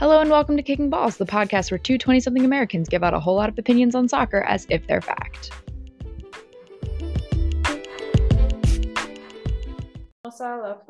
[0.00, 3.14] Hello and welcome to Kicking Balls, the podcast where two 20 something Americans give out
[3.14, 5.50] a whole lot of opinions on soccer as if they're fact.
[10.24, 10.80] Hello,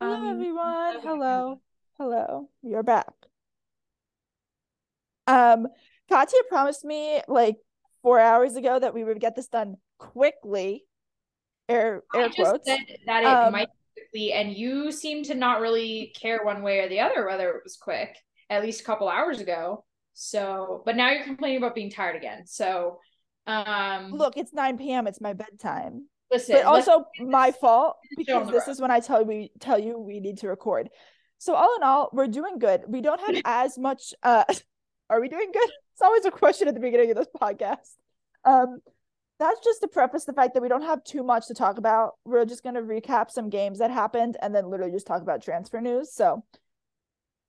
[0.00, 1.00] Hello, Um, everyone.
[1.02, 1.60] Hello.
[1.98, 2.48] Hello.
[2.62, 3.06] You're back.
[5.26, 5.68] Um,
[6.08, 7.56] Katya promised me like
[8.02, 10.84] four hours ago that we would get this done quickly.
[11.68, 12.66] Air air I just quotes.
[12.66, 16.62] said that it Um, might be quickly, and you seem to not really care one
[16.62, 18.16] way or the other whether it was quick.
[18.50, 19.84] At least a couple hours ago.
[20.14, 22.46] So, but now you're complaining about being tired again.
[22.46, 22.98] So,
[23.46, 25.06] um, Look, it's 9 p.m.
[25.06, 26.06] It's my bedtime.
[26.30, 26.56] listen.
[26.56, 28.72] But also my fault let's show on because this road.
[28.72, 30.88] is when I tell we tell you we need to record.
[31.38, 32.82] So all in all, we're doing good.
[32.88, 34.44] We don't have as much uh
[35.10, 35.70] are we doing good?
[35.92, 37.94] It's always a question at the beginning of this podcast.
[38.44, 38.80] Um
[39.38, 42.14] that's just to preface the fact that we don't have too much to talk about.
[42.24, 45.80] We're just gonna recap some games that happened and then literally just talk about transfer
[45.80, 46.12] news.
[46.12, 46.44] So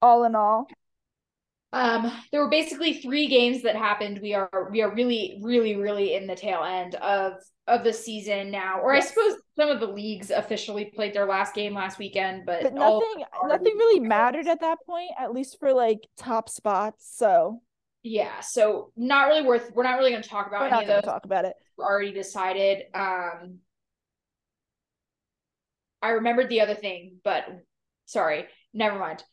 [0.01, 0.75] all in all,
[1.71, 4.19] Um, there were basically three games that happened.
[4.21, 7.33] We are we are really, really, really in the tail end of
[7.67, 8.79] of the season now.
[8.81, 12.63] Or I suppose some of the leagues officially played their last game last weekend, but,
[12.63, 17.09] but nothing nothing really mattered at that point, at least for like top spots.
[17.15, 17.61] So
[18.03, 19.71] Yeah, so not really worth.
[19.73, 21.01] We're not really going to talk about we're any not of gonna those.
[21.01, 21.55] talk about it.
[21.79, 22.83] Already decided.
[22.93, 23.59] Um,
[26.01, 27.45] I remembered the other thing, but
[28.05, 29.23] sorry, never mind.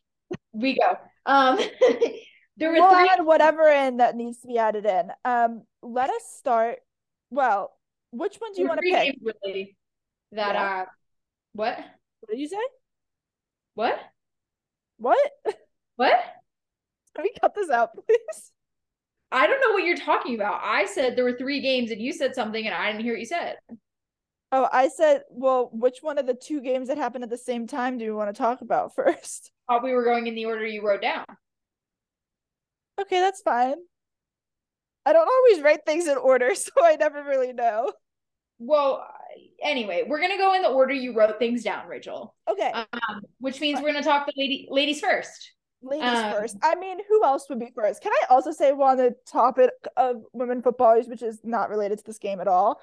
[0.52, 0.98] We go.
[1.26, 1.58] Um,
[2.56, 3.08] there were we'll three.
[3.08, 5.10] add whatever in that needs to be added in.
[5.24, 6.78] Um, let us start.
[7.30, 7.72] Well,
[8.10, 9.16] which one do you want to pick?
[9.22, 9.76] really
[10.32, 10.82] that Yeah.
[10.82, 10.84] uh,
[11.52, 11.78] what
[12.20, 12.56] What did you say?
[13.74, 13.98] what
[14.98, 15.18] What?
[15.96, 16.18] what?
[17.14, 18.52] Can we cut this out, please?
[19.32, 20.60] I don't know what you're talking about.
[20.62, 23.20] I said there were three games, and you said something, and I didn't hear what
[23.20, 23.56] you said.
[24.52, 27.66] Oh, I said, well, which one of the two games that happened at the same
[27.66, 29.50] time do you want to talk about first?
[29.68, 31.24] Thought we were going in the order you wrote down.
[33.00, 33.76] Okay, that's fine.
[35.04, 37.92] I don't always write things in order, so I never really know.
[38.58, 39.06] Well,
[39.62, 42.34] anyway, we're gonna go in the order you wrote things down, Rachel.
[42.50, 45.52] Okay, Um, which means we're gonna talk the lady ladies first.
[45.86, 46.56] Ladies um, first.
[46.62, 48.02] I mean, who else would be first?
[48.02, 51.98] Can I also say, while on the topic of women footballers, which is not related
[51.98, 52.80] to this game at all,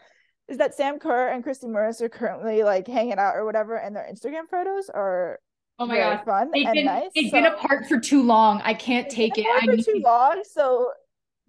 [0.48, 3.96] is that Sam Kerr and Kristie Mewis are currently like hanging out or whatever, and
[3.96, 5.40] their Instagram photos are
[5.80, 6.26] Oh my very god.
[6.26, 7.10] fun They've and been nice.
[7.16, 8.62] they've been apart for too long.
[8.64, 9.48] I can't take been it.
[9.48, 10.92] apart I need, too long, so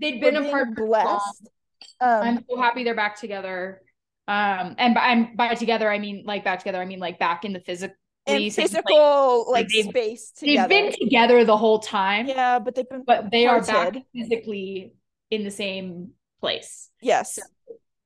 [0.01, 1.49] they've been apart blessed.
[2.01, 3.83] Um, I'm so happy they're back together.
[4.27, 6.81] Um, and by, I'm by together, I mean like back together.
[6.81, 7.95] I mean like back in the physical.
[8.27, 13.05] In physical like, they've- space They've been together the whole time, yeah, but they've been
[13.07, 14.95] but they are back physically
[15.31, 16.91] in the same place.
[17.01, 17.39] Yes,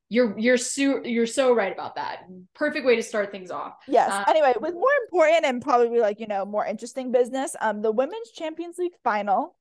[0.08, 2.26] You're you're so you're so right about that.
[2.54, 3.74] Perfect way to start things off.
[3.86, 4.10] yes.
[4.10, 7.92] Uh, anyway, with more important and probably like you know more interesting business, um, the
[7.92, 9.56] women's Champions League final,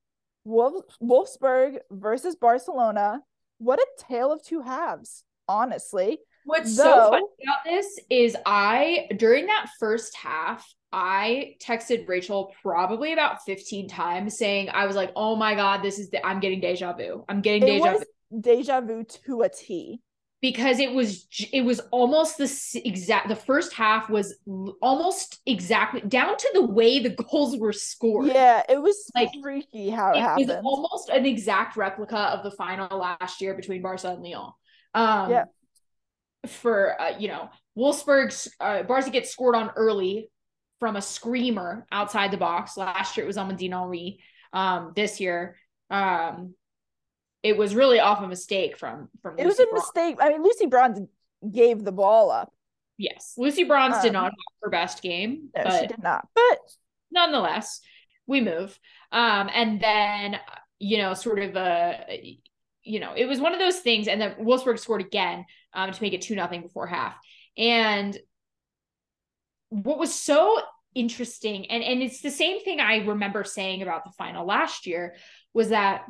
[0.45, 3.21] Wolf Wolfsburg versus Barcelona.
[3.59, 6.19] What a tale of two halves, honestly.
[6.47, 12.53] What's Though- so funny about this is I during that first half, I texted Rachel
[12.61, 16.39] probably about 15 times saying I was like, "Oh my god, this is the I'm
[16.39, 17.25] getting deja vu.
[17.27, 19.99] I'm getting deja vu." deja vu to a T.
[20.39, 24.33] Because it was it was almost the exact the first half was
[24.81, 28.27] almost exactly down to the way the goals were scored.
[28.27, 30.49] Yeah, it was Like, freaky how it, happened.
[30.49, 34.51] it was almost an exact replica of the final last year between Barca and Lyon.
[34.93, 35.43] Um, Yeah.
[36.45, 40.29] For uh, you know, Wolfsburg's uh, Barca gets scored on early
[40.79, 42.77] from a screamer outside the box.
[42.77, 44.19] Last year it was on Amandine Henry.
[44.53, 45.55] Um, this year,
[45.89, 46.53] um,
[47.43, 49.37] it was really off a mistake from from.
[49.37, 49.83] it was a Bronze.
[49.85, 50.17] mistake.
[50.21, 50.99] I mean, Lucy Bronze
[51.51, 52.53] gave the ball up.
[52.97, 54.31] Yes, Lucy Bronze did Um, not have
[54.63, 56.27] her best game, No, but she did not.
[56.33, 56.59] But
[57.11, 57.81] nonetheless,
[58.25, 58.79] we move.
[59.11, 60.39] Um, and then
[60.79, 62.39] you know, sort of a,
[62.87, 64.07] you know, it was one of those things.
[64.07, 67.15] And then Wolfsburg scored again um, to make it two nothing before half.
[67.57, 68.17] And
[69.69, 70.59] what was so
[70.95, 75.15] interesting, and and it's the same thing I remember saying about the final last year,
[75.53, 76.05] was that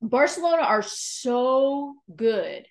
[0.00, 2.66] Barcelona are so good.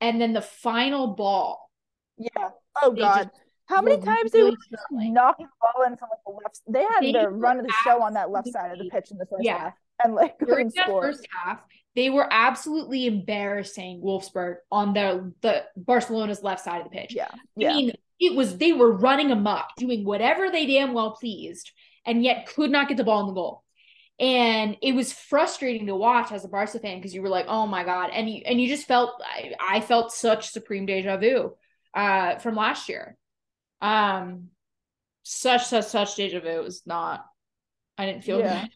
[0.00, 1.70] And then the final ball.
[2.18, 2.50] yeah.
[2.82, 3.30] Oh God.
[3.66, 5.14] How many were times they really were just struggling.
[5.14, 6.60] knocking the ball in from like the left?
[6.68, 9.10] They had They the run of the show on that left side of the pitch
[9.10, 9.58] in the first Yeah.
[9.58, 11.00] half, and like during that score.
[11.00, 11.60] first half,
[11.94, 17.14] they were absolutely embarrassing Wolfsburg on their the Barcelona's left side of the pitch.
[17.14, 17.68] Yeah, I yeah.
[17.68, 21.70] mean, it was they were running amok, doing whatever they damn well pleased,
[22.06, 23.62] and yet could not get the ball in the goal.
[24.20, 27.66] And it was frustrating to watch as a Barca fan because you were like, "Oh
[27.66, 31.56] my god!" and you and you just felt I, I felt such supreme deja vu
[31.94, 33.16] uh, from last year.
[33.80, 34.48] Um,
[35.24, 36.48] such such such deja vu.
[36.48, 37.24] It was not.
[37.98, 38.62] I didn't feel Yeah.
[38.62, 38.70] good.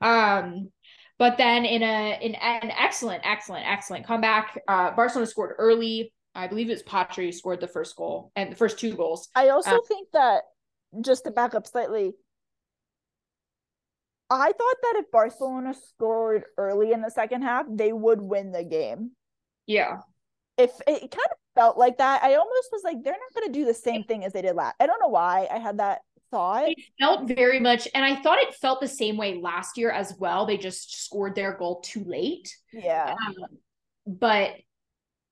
[0.00, 0.70] Um,
[1.18, 6.12] but then in a in an excellent, excellent, excellent comeback, uh, Barcelona scored early.
[6.34, 9.28] I believe it was Patri who scored the first goal and the first two goals.
[9.34, 10.44] I also Uh, think that
[11.00, 12.14] just to back up slightly,
[14.30, 18.64] I thought that if Barcelona scored early in the second half, they would win the
[18.64, 19.12] game.
[19.66, 20.00] Yeah,
[20.56, 23.58] If it kind of felt like that, I almost was like, they're not going to
[23.58, 24.74] do the same thing as they did last.
[24.80, 26.68] I don't know why I had that thought.
[26.68, 30.14] it felt very much, and I thought it felt the same way last year as
[30.18, 30.46] well.
[30.46, 32.54] They just scored their goal too late.
[32.72, 33.14] Yeah.
[33.26, 33.34] Um,
[34.06, 34.52] but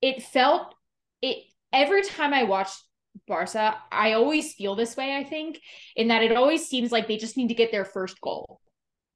[0.03, 0.75] it felt
[1.23, 1.39] it
[1.73, 2.83] every time I watched
[3.27, 5.61] Barca, I always feel this way, I think,
[5.97, 8.61] in that it always seems like they just need to get their first goal.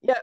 [0.02, 0.22] Yep.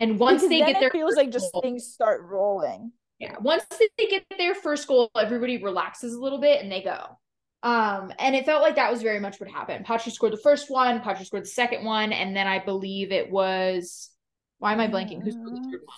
[0.00, 2.92] And once Because they get their it feels like just goal- things start rolling.
[3.18, 3.64] yeah, once
[3.98, 7.18] they get their first goal, everybody relaxes a little bit and they go.
[7.64, 9.86] Um, and it felt like that was very much what happened.
[9.86, 13.30] Patri scored the first one, Patri scored the second one, and then I believe it
[13.30, 14.10] was
[14.58, 15.22] why am I blanking?
[15.22, 15.96] Who scored the third one?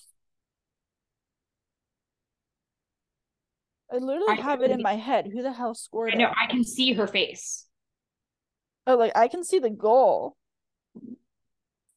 [3.93, 5.29] I literally I have it in my head.
[5.33, 6.31] Who the hell scored I know?
[6.37, 7.67] I can see her face.
[8.87, 10.37] Oh, like I can see the goal.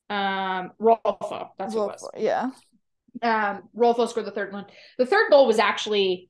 [0.10, 2.10] Um, Rolfo, that's what it was.
[2.18, 2.50] Yeah.
[3.22, 4.66] um Rolfo scored the third one.
[4.98, 6.30] The third goal was actually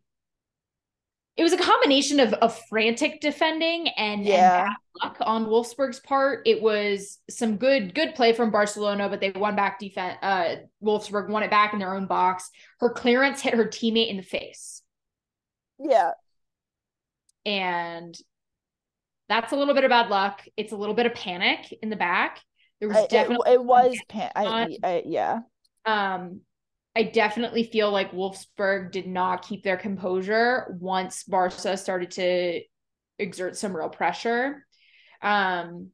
[1.39, 4.65] it was a combination of of frantic defending and, Yeah.
[4.65, 6.43] and bad luck on Wolfsburg's part.
[6.45, 10.17] It was some good good play from Barcelona, but they won back defense.
[10.21, 12.49] Uh, Wolfsburg won it back in their own box.
[12.81, 14.81] Her clearance hit her teammate in the face,
[15.79, 16.11] Yeah.
[17.45, 18.17] and
[19.29, 20.41] that's a little bit of bad luck.
[20.57, 22.41] It's a little bit of panic in the back.
[22.79, 25.39] There was I, it, definitely it was pan- I, I yeah.
[25.85, 26.41] um
[26.95, 32.61] I definitely feel like Wolfsburg did not keep their composure once Barca started to
[33.17, 34.65] exert some real pressure.
[35.21, 35.91] Um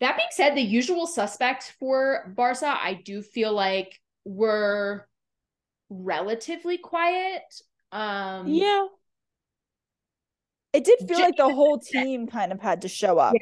[0.00, 5.06] that being said, the usual suspects for Barca, I do feel like were
[5.90, 7.42] relatively quiet.
[7.92, 8.86] Um Yeah.
[10.72, 13.34] It did feel like the whole team kind of had to show up.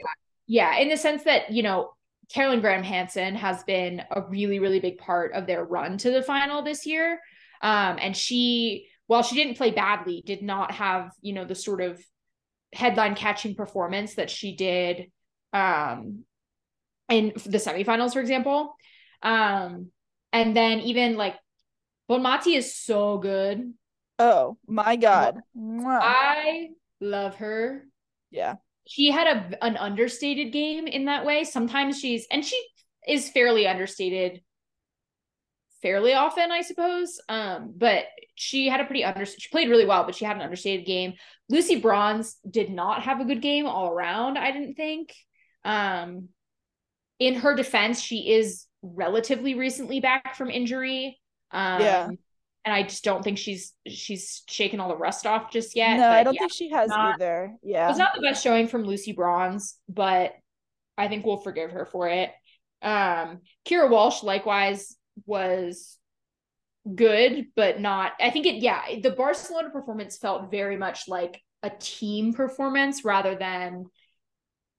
[0.46, 1.92] Yeah, in the sense that, you know,
[2.32, 6.22] Caroline Graham Hansen has been a really, really big part of their run to the
[6.22, 7.20] final this year.
[7.62, 11.80] Um, and she, while she didn't play badly, did not have, you know, the sort
[11.80, 12.00] of
[12.72, 15.10] headline catching performance that she did
[15.52, 16.24] um
[17.08, 18.76] in the semifinals, for example.
[19.22, 19.90] Um,
[20.32, 21.36] and then even like
[22.08, 23.74] Bonmati is so good.
[24.18, 25.40] Oh my god.
[26.02, 26.68] I
[27.00, 27.84] love her.
[28.30, 28.56] yeah.
[28.86, 31.44] She had a an understated game in that way.
[31.44, 32.60] Sometimes she's and she
[33.06, 34.42] is fairly understated
[35.82, 37.20] fairly often, I suppose.
[37.28, 38.04] Um, but
[38.34, 41.14] she had a pretty under she played really well, but she had an understated game.
[41.48, 45.14] Lucy Bronze did not have a good game all around, I didn't think.
[45.64, 46.28] Um
[47.18, 51.18] in her defense, she is relatively recently back from injury.
[51.50, 52.10] Um Yeah.
[52.64, 55.96] And I just don't think she's she's shaken all the rust off just yet.
[55.96, 56.40] no, I don't yeah.
[56.40, 57.54] think she has not- either.
[57.62, 57.88] Yeah.
[57.88, 60.34] it's not the best showing from Lucy Bronze, but
[60.98, 62.30] I think we'll forgive her for it.
[62.82, 64.96] Um, Keira Walsh likewise
[65.26, 65.96] was
[66.94, 68.12] good, but not.
[68.20, 68.56] I think it.
[68.56, 73.86] Yeah, the Barcelona performance felt very much like a team performance rather than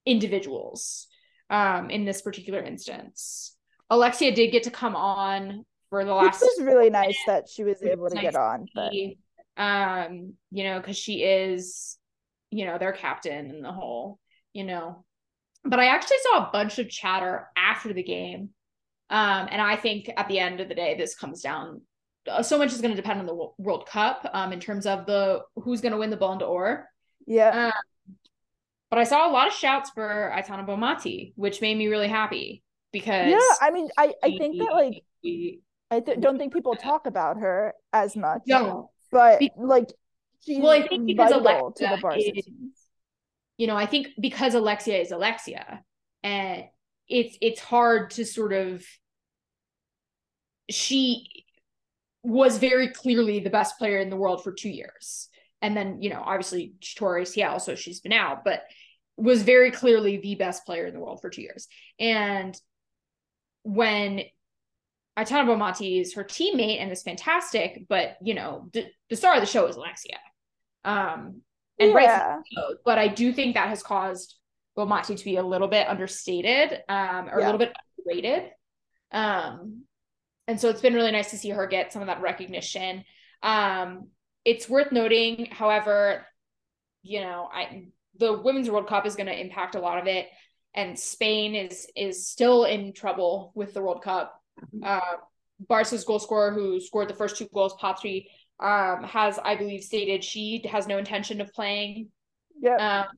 [0.06, 1.08] individuals.
[1.50, 3.56] Um, in this particular instance,
[3.90, 7.84] Alexia did get to come on for the last was really nice that she was
[7.84, 8.66] able to nice get on.
[8.74, 8.94] But
[9.58, 11.98] um you know because she is
[12.50, 14.18] you know their captain in the whole
[14.54, 15.04] you know
[15.66, 18.50] but i actually saw a bunch of chatter after the game
[19.10, 21.82] um and i think at the end of the day this comes down
[22.30, 25.06] uh, so much is going to depend on the world cup um in terms of
[25.06, 26.88] the who's going to win the ballon d'or
[27.28, 27.66] yeah.
[27.68, 27.72] um,
[28.90, 32.64] but i saw a lot of shouts for Aitana Bonmati which made me really happy
[32.92, 35.04] because Yeah, I mean I, I think that like
[35.92, 38.44] I th- don't think people talk about her as much.
[38.48, 39.90] don't But Be- like
[40.40, 42.48] she's Well, I think because vital to the Alexia Barca is-
[43.58, 45.84] you know, I think because Alexia is Alexia,
[46.24, 46.64] and
[47.08, 48.84] it's it's hard to sort of
[50.70, 51.46] she
[52.24, 55.28] was very clearly the best player in the world for two years.
[55.62, 58.64] And then, you know, obviously she tore ACL, so she's been out, but
[59.18, 61.68] was very clearly the best player in the world for two years.
[62.00, 62.56] And
[63.64, 64.22] when
[65.24, 69.42] Aitana Bonmati is her teammate and is fantastic, but you know, the, the star of
[69.42, 70.20] the show is Alexia.
[70.84, 71.42] Um,
[71.80, 72.38] and Yeah.
[72.56, 74.36] so, but I do think that has caused
[74.78, 78.52] Bonmati to be a little bit understated, um, or a little bit underrated.
[79.12, 79.84] Um,
[80.48, 83.04] and so it's been really nice to see her get some of that recognition.
[83.44, 84.10] Um,
[84.46, 86.26] it's worth noting, however,
[87.04, 87.88] you know, I
[88.18, 90.28] the Women's World Cup is going to impact a lot of it.
[90.74, 94.41] and Spain is is still in trouble with the World Cup.
[94.84, 95.00] Uh,
[95.68, 100.24] Barca's goal scorer, who scored the first two goals, Patri, um, has I believe stated
[100.24, 102.10] she has no intention of playing.
[102.60, 103.06] Yeah.
[103.06, 103.18] Um,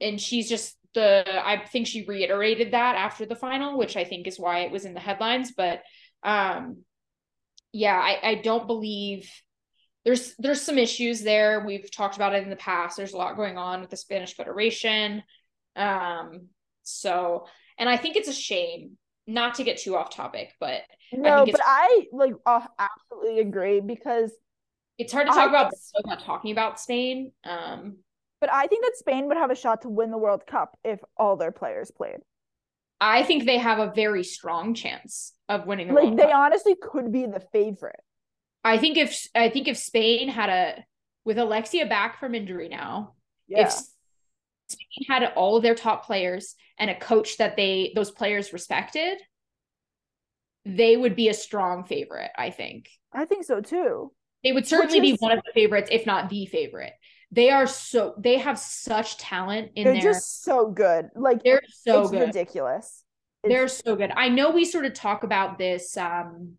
[0.00, 4.26] and she's just the I think she reiterated that after the final, which I think
[4.26, 5.52] is why it was in the headlines.
[5.56, 5.82] But
[6.22, 6.78] um,
[7.72, 9.30] yeah, I I don't believe
[10.04, 11.64] there's there's some issues there.
[11.64, 12.96] We've talked about it in the past.
[12.96, 15.22] There's a lot going on with the Spanish Federation.
[15.76, 16.48] Um,
[16.82, 17.46] so
[17.78, 21.50] and I think it's a shame not to get too off topic, but no, I
[21.50, 24.32] but I like uh, absolutely agree because
[24.98, 27.32] it's hard to talk I, about without talking about Spain.
[27.44, 27.98] Um,
[28.40, 31.00] but I think that Spain would have a shot to win the World Cup if
[31.16, 32.18] all their players played.
[33.00, 36.34] I think they have a very strong chance of winning the like World they Cup.
[36.34, 38.00] honestly could be the favorite.
[38.64, 40.84] I think if I think if Spain had a
[41.24, 43.14] with Alexia back from injury now,
[43.48, 43.66] yeah.
[43.66, 43.72] if
[44.72, 49.18] Spain had all of their top players and a coach that they those players respected,
[50.64, 52.88] they would be a strong favorite, I think.
[53.12, 54.12] I think so too.
[54.44, 56.92] They would certainly is, be one of the favorites, if not the favorite.
[57.30, 60.12] They are so they have such talent in there, they're there.
[60.12, 61.10] just so good.
[61.14, 62.26] Like they're so good.
[62.26, 63.04] ridiculous.
[63.44, 64.12] It's- they're so good.
[64.14, 66.54] I know we sort of talk about this um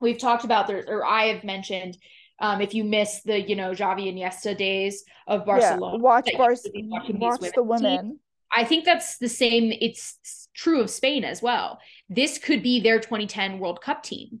[0.00, 1.98] we've talked about there, or I have mentioned,
[2.40, 6.30] um, if you miss the, you know, Xavi and Iniesta days of Barcelona, yeah, watch
[6.36, 8.02] Bar- watch the women.
[8.02, 8.20] Team.
[8.52, 9.72] I think that's the same.
[9.80, 11.78] It's true of Spain as well.
[12.08, 14.40] This could be their 2010 World Cup team.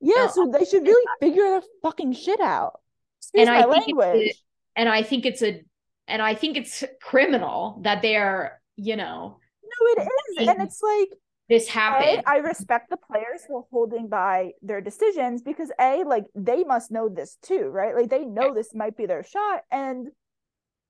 [0.00, 2.80] Yeah, so they should really figure their fucking shit out.
[3.18, 4.28] Excuse and my I language.
[4.28, 4.34] A,
[4.76, 5.62] and I think it's a,
[6.06, 9.38] and I think it's criminal that they are, you know.
[9.62, 10.08] No, it
[10.40, 11.08] is, and it's like
[11.48, 12.22] this happened.
[12.26, 16.90] A, I respect the players for holding by their decisions because a like they must
[16.90, 17.94] know this too, right?
[17.94, 20.08] Like they know this might be their shot, and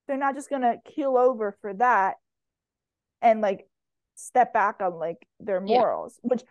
[0.09, 2.15] they're not just gonna keel over for that
[3.21, 3.67] and like
[4.15, 6.29] step back on like their morals, yeah.
[6.31, 6.43] which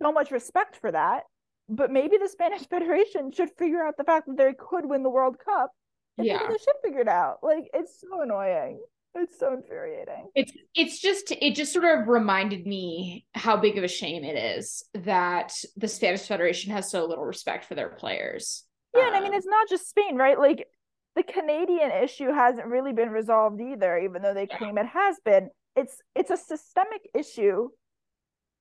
[0.00, 1.24] so much respect for that.
[1.68, 5.10] But maybe the Spanish Federation should figure out the fact that they could win the
[5.10, 5.72] World Cup.
[6.16, 7.38] And yeah, they should figure it out.
[7.42, 8.80] Like it's so annoying.
[9.18, 10.28] It's so infuriating.
[10.34, 14.36] It's it's just it just sort of reminded me how big of a shame it
[14.36, 18.64] is that the Spanish Federation has so little respect for their players.
[18.94, 20.38] Yeah, um, and I mean um, it's not just Spain, right?
[20.38, 20.66] Like
[21.14, 25.48] the Canadian issue hasn't really been resolved either, even though they claim it has been.
[25.74, 27.70] It's it's a systemic issue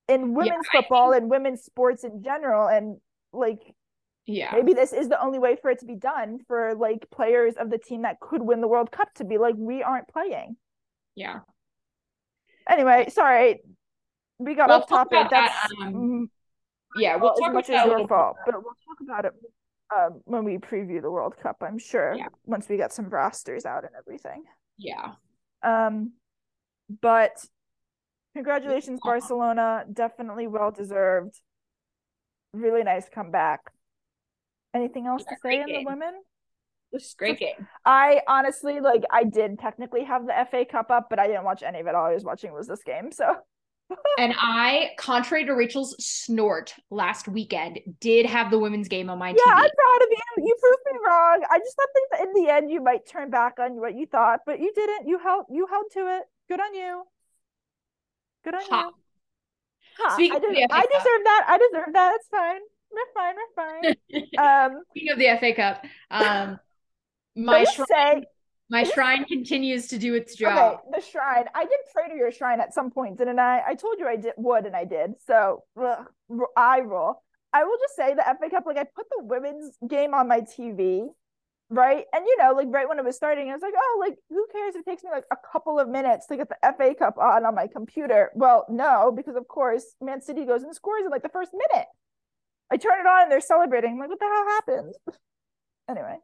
[0.07, 1.23] in women's yeah, football think...
[1.23, 2.97] and women's sports in general, and
[3.33, 3.59] like
[4.25, 4.51] yeah.
[4.53, 7.69] Maybe this is the only way for it to be done for like players of
[7.69, 10.57] the team that could win the world cup to be like we aren't playing.
[11.15, 11.39] Yeah.
[12.69, 13.61] Anyway sorry.
[14.39, 15.27] We got we'll off topic.
[15.29, 16.29] that's that, um,
[16.97, 19.33] yeah we'll talk as much as your fault but we'll talk about it
[19.95, 22.27] um, when we preview the world cup i'm sure yeah.
[22.45, 24.43] once we get some rosters out and everything.
[24.77, 25.13] Yeah.
[25.63, 26.13] Um
[27.01, 27.45] but
[28.33, 29.85] congratulations barcelona.
[29.91, 31.39] Definitely well deserved.
[32.51, 33.71] Really nice comeback
[34.75, 36.13] Anything else to say in the women?
[36.91, 37.67] This great game.
[37.85, 41.63] I honestly like I did technically have the FA Cup up, but I didn't watch
[41.63, 41.95] any of it.
[41.95, 43.11] All I was watching was this game.
[43.11, 43.35] So
[44.17, 49.29] and I, contrary to Rachel's snort last weekend, did have the women's game on my
[49.29, 49.53] yeah, TV.
[49.53, 50.43] I'm proud of you.
[50.45, 51.41] You proved me wrong.
[51.49, 54.41] I just thought that in the end you might turn back on what you thought,
[54.45, 55.07] but you didn't.
[55.07, 56.23] You held you held to it.
[56.49, 57.03] Good on you.
[58.43, 58.87] Good on ha.
[58.87, 58.93] you.
[59.99, 60.15] Ha.
[60.17, 61.45] I, des- I deserve that.
[61.47, 62.15] I deserve that.
[62.15, 62.59] It's fine
[62.95, 63.35] we're fine.
[63.35, 63.95] We're fine.
[64.37, 66.59] Um, Speaking of the FA Cup, um,
[67.35, 68.23] my shrine, say,
[68.69, 70.79] my shrine continues to do its job.
[70.79, 71.45] Okay, the shrine.
[71.53, 73.61] I did pray to your shrine at some point, didn't I?
[73.65, 75.13] I told you I did would, and I did.
[75.27, 76.05] So ugh,
[76.57, 77.21] I roll.
[77.53, 78.65] I will just say the FA Cup.
[78.65, 81.07] Like I put the women's game on my TV,
[81.69, 82.05] right?
[82.11, 84.47] And you know, like right when it was starting, I was like, oh, like who
[84.51, 87.45] cares it takes me like a couple of minutes to get the FA Cup on
[87.45, 88.31] on my computer?
[88.33, 91.87] Well, no, because of course Man City goes and scores in like the first minute.
[92.71, 93.91] I turn it on and they're celebrating.
[93.91, 94.95] I'm like, what the hell happened?
[95.89, 96.17] anyway,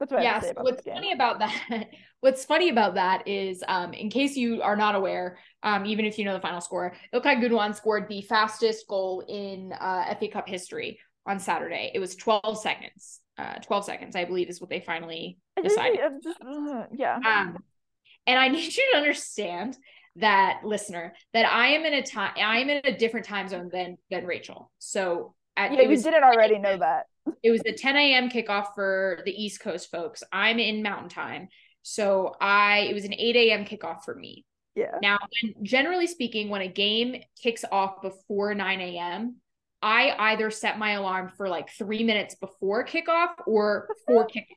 [0.00, 1.88] that's what yes, what's funny about that
[2.20, 6.18] what's funny about that is um in case you are not aware um even if
[6.18, 10.48] you know the final score ilkay gundogan scored the fastest goal in uh fa cup
[10.48, 11.90] history on saturday.
[11.94, 16.00] It was 12 seconds uh 12 seconds i believe is what they finally decided.
[16.22, 17.16] just, uh, yeah.
[17.16, 17.58] Um
[18.26, 19.76] and i need you to understand
[20.16, 23.70] that listener that i am in a time i am in a different time zone
[23.72, 24.70] than than rachel.
[24.78, 27.06] So at, yeah, you didn't already know that.
[27.42, 28.28] It was a 10 a.m.
[28.28, 30.22] kickoff for the East Coast folks.
[30.32, 31.48] I'm in Mountain Time,
[31.82, 33.64] so I it was an 8 a.m.
[33.64, 34.44] kickoff for me.
[34.74, 34.98] Yeah.
[35.00, 39.36] Now, when, generally speaking, when a game kicks off before 9 a.m.,
[39.80, 44.56] I either set my alarm for like three minutes before kickoff or before kickoff.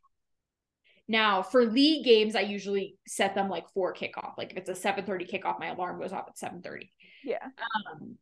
[1.09, 4.37] Now, for league games, I usually set them like for kickoff.
[4.37, 6.89] Like if it's a 7:30 kickoff, my alarm goes off at 7:30.
[7.23, 7.45] Yeah.
[7.91, 8.17] Um,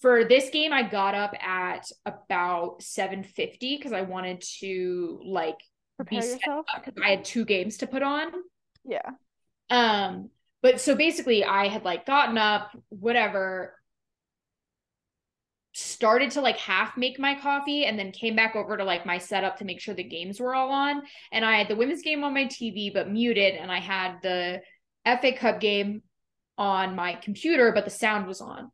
[0.00, 5.58] for this game, I got up at about 7:50 because I wanted to like
[5.96, 6.66] Prepare be set yourself.
[6.74, 8.32] up because I had two games to put on.
[8.84, 9.10] Yeah.
[9.68, 10.30] Um,
[10.62, 13.74] but so basically, I had like gotten up, whatever,
[15.72, 19.18] started to like half make my coffee, and then came back over to like my
[19.18, 21.02] setup to make sure the games were all on.
[21.30, 24.62] And I had the women's game on my TV, but muted, and I had the
[25.04, 26.02] FA Cup game
[26.56, 28.70] on my computer, but the sound was on.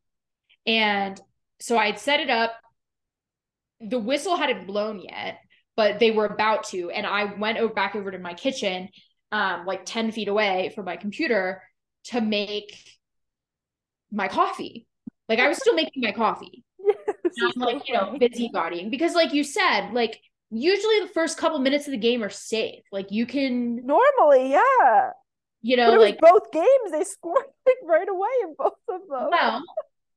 [0.67, 1.21] And
[1.61, 2.53] so I had set it up.
[3.81, 5.39] The whistle hadn't blown yet,
[5.77, 6.91] but they were about to.
[6.91, 8.89] And I went over back over to my kitchen,
[9.33, 11.63] um, like 10 feet away from my computer
[12.05, 12.77] to make
[14.11, 14.87] my coffee.
[15.29, 16.65] Like I was still making my coffee.
[16.89, 20.21] I'm like, you know, busybodying because like you said, like
[20.51, 22.85] usually the first couple minutes of the game are safe.
[22.93, 25.11] Like you can, Normally, yeah.
[25.63, 26.93] you know, like both games.
[26.93, 29.29] They scored like right away in both of them.
[29.31, 29.63] well,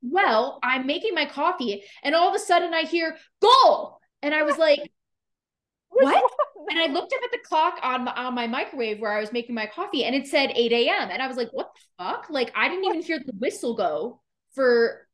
[0.01, 3.99] well, I'm making my coffee and all of a sudden I hear goal.
[4.21, 4.79] And I was like,
[5.89, 6.23] what?
[6.69, 9.31] and I looked up at the clock on my, on my microwave where I was
[9.31, 11.09] making my coffee and it said 8 a.m.
[11.11, 12.27] And I was like, what the fuck?
[12.29, 14.21] Like I didn't even hear the whistle go
[14.53, 15.07] for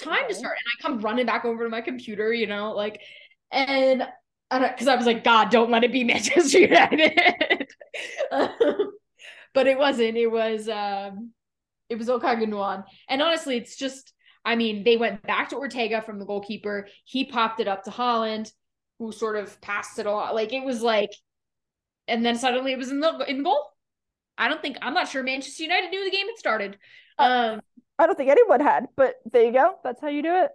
[0.00, 0.56] time to start.
[0.58, 3.00] And I come running back over to my computer, you know, like,
[3.50, 4.06] and
[4.50, 7.68] because I was like, God, don't let it be Manchester United.
[8.30, 8.92] Um,
[9.54, 10.16] but it wasn't.
[10.16, 11.32] It was um
[11.88, 12.84] it was Ilkay Gundogan.
[13.08, 14.12] And honestly, it's just
[14.44, 16.88] I mean, they went back to Ortega from the goalkeeper.
[17.04, 18.50] He popped it up to Haaland,
[18.98, 20.34] who sort of passed it all.
[20.34, 21.10] Like it was like,
[22.06, 23.62] and then suddenly it was in the in goal.
[24.38, 26.78] I don't think I'm not sure Manchester United knew the game had started.
[27.18, 27.60] Um,
[27.98, 29.74] I don't think anyone had, but there you go.
[29.84, 30.50] That's how you do it.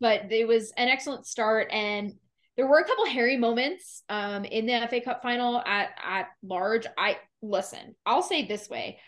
[0.00, 2.14] but it was an excellent start and
[2.56, 6.86] there were a couple hairy moments um in the FA Cup final at at large.
[6.96, 8.98] I listen, I'll say this way.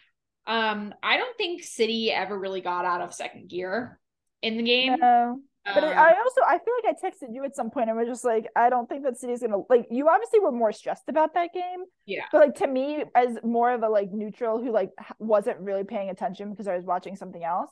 [0.50, 3.98] Um I don't think City ever really got out of second gear
[4.42, 4.96] in the game.
[4.98, 5.40] No.
[5.74, 7.98] But it, Um, I also I feel like I texted you at some point and
[7.98, 11.08] was just like, I don't think that City's gonna like you obviously were more stressed
[11.08, 11.84] about that game.
[12.06, 12.24] Yeah.
[12.32, 16.10] But like to me, as more of a like neutral who like wasn't really paying
[16.10, 17.70] attention because I was watching something else.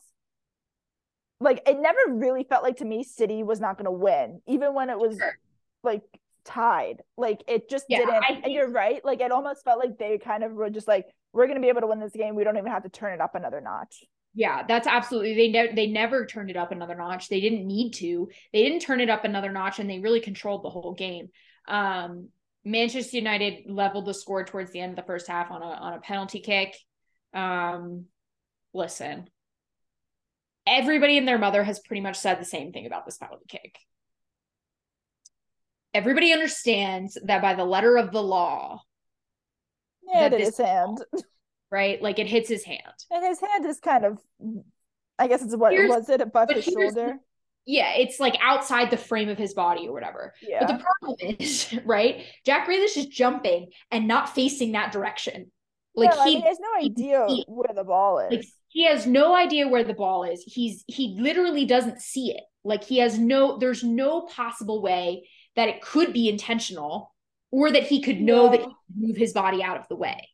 [1.41, 4.91] Like it never really felt like to me City was not gonna win, even when
[4.91, 5.38] it was Sure.
[5.83, 6.03] like
[6.45, 7.03] tied.
[7.17, 8.25] Like it just Yeah, didn't.
[8.25, 9.05] I and you're right.
[9.05, 11.83] Like it almost felt like they kind of were just like, we're gonna be able
[11.83, 12.35] to win this game.
[12.35, 14.05] We don't even have to turn it up another notch.
[14.35, 15.35] Yeah, that's absolutely.
[15.35, 17.29] They never they never turned it up another notch.
[17.29, 18.29] They didn't need to.
[18.53, 21.29] They didn't turn it up another notch, and they really controlled the whole game.
[21.67, 22.29] Um,
[22.64, 25.95] Manchester United leveled the score towards the end of the first half on a on
[25.95, 26.77] a penalty kick.
[27.35, 28.07] Um,
[28.75, 29.29] listen,
[30.67, 33.79] everybody and their mother has pretty much said the same thing about this penalty kick.
[35.95, 38.83] Everybody understands that by the letter of the law,
[40.09, 41.05] Yeah, That it in this- his hand.
[41.71, 42.01] right?
[42.03, 42.81] Like it hits his hand.
[43.11, 44.18] And his hand is kind of,
[45.18, 47.18] I guess it's what Here's- was it above his shoulder?
[47.66, 50.33] Yeah, it's like outside the frame of his body or whatever.
[50.40, 50.61] Yeah.
[50.66, 52.25] But the problem is, right?
[52.47, 55.51] Jack Grealish is jumping and not facing that direction.
[55.94, 58.31] Like no, I he, mean, has no idea he- where the ball is.
[58.31, 60.42] like he has no idea where the ball is.
[60.47, 62.44] He's he literally doesn't see it.
[62.64, 63.59] Like he has no.
[63.59, 67.12] There's no possible way that it could be intentional,
[67.51, 70.29] or that he could know that he could move his body out of the way.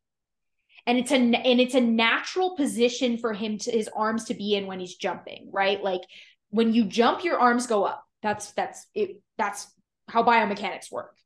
[0.87, 4.55] And it's a and it's a natural position for him to his arms to be
[4.55, 5.83] in when he's jumping, right?
[5.83, 6.03] Like
[6.50, 8.05] when you jump, your arms go up.
[8.22, 9.22] That's that's it.
[9.38, 9.66] That's
[10.09, 11.16] how biomechanics work.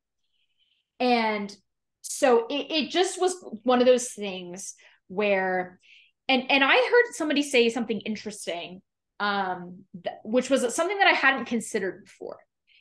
[1.01, 1.55] And
[2.03, 4.75] so it, it just was one of those things
[5.09, 5.81] where
[6.29, 8.83] and and I heard somebody say something interesting
[9.21, 12.39] um th- which was something that I hadn't considered before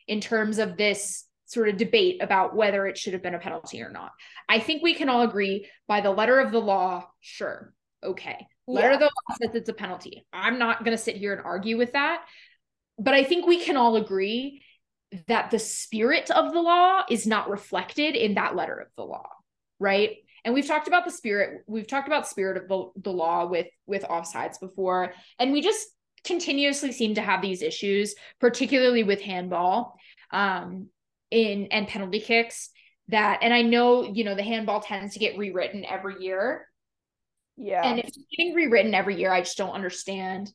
[0.07, 3.81] in terms of this sort of debate about whether it should have been a penalty
[3.81, 4.11] or not.
[4.47, 7.73] I think we can all agree by the letter of the law, sure.
[8.03, 8.45] Okay.
[8.67, 8.93] Letter Yeah.
[8.93, 10.25] of the law says it's a penalty.
[10.31, 12.23] I'm not going to sit here and argue with that.
[12.99, 14.61] But I think we can all agree
[15.27, 19.29] that the spirit of the law is not reflected in that letter of the law,
[19.79, 20.17] right?
[20.43, 23.67] And we've talked about the spirit, we've talked about spirit of the, the law with
[23.85, 25.87] with offsides before, and we just
[26.25, 29.95] continuously seem to have these issues, particularly with handball,
[30.31, 30.87] um,
[31.31, 32.69] in and penalty kicks.
[33.09, 36.67] That and I know you know the handball tends to get rewritten every year,
[37.55, 37.81] yeah.
[37.83, 40.51] and if it's getting rewritten every year, I just don't understand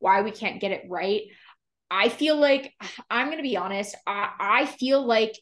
[0.00, 1.22] why we can't get it right.
[1.90, 2.74] I feel like
[3.10, 3.96] I'm gonna be honest.
[4.06, 5.32] I, I feel like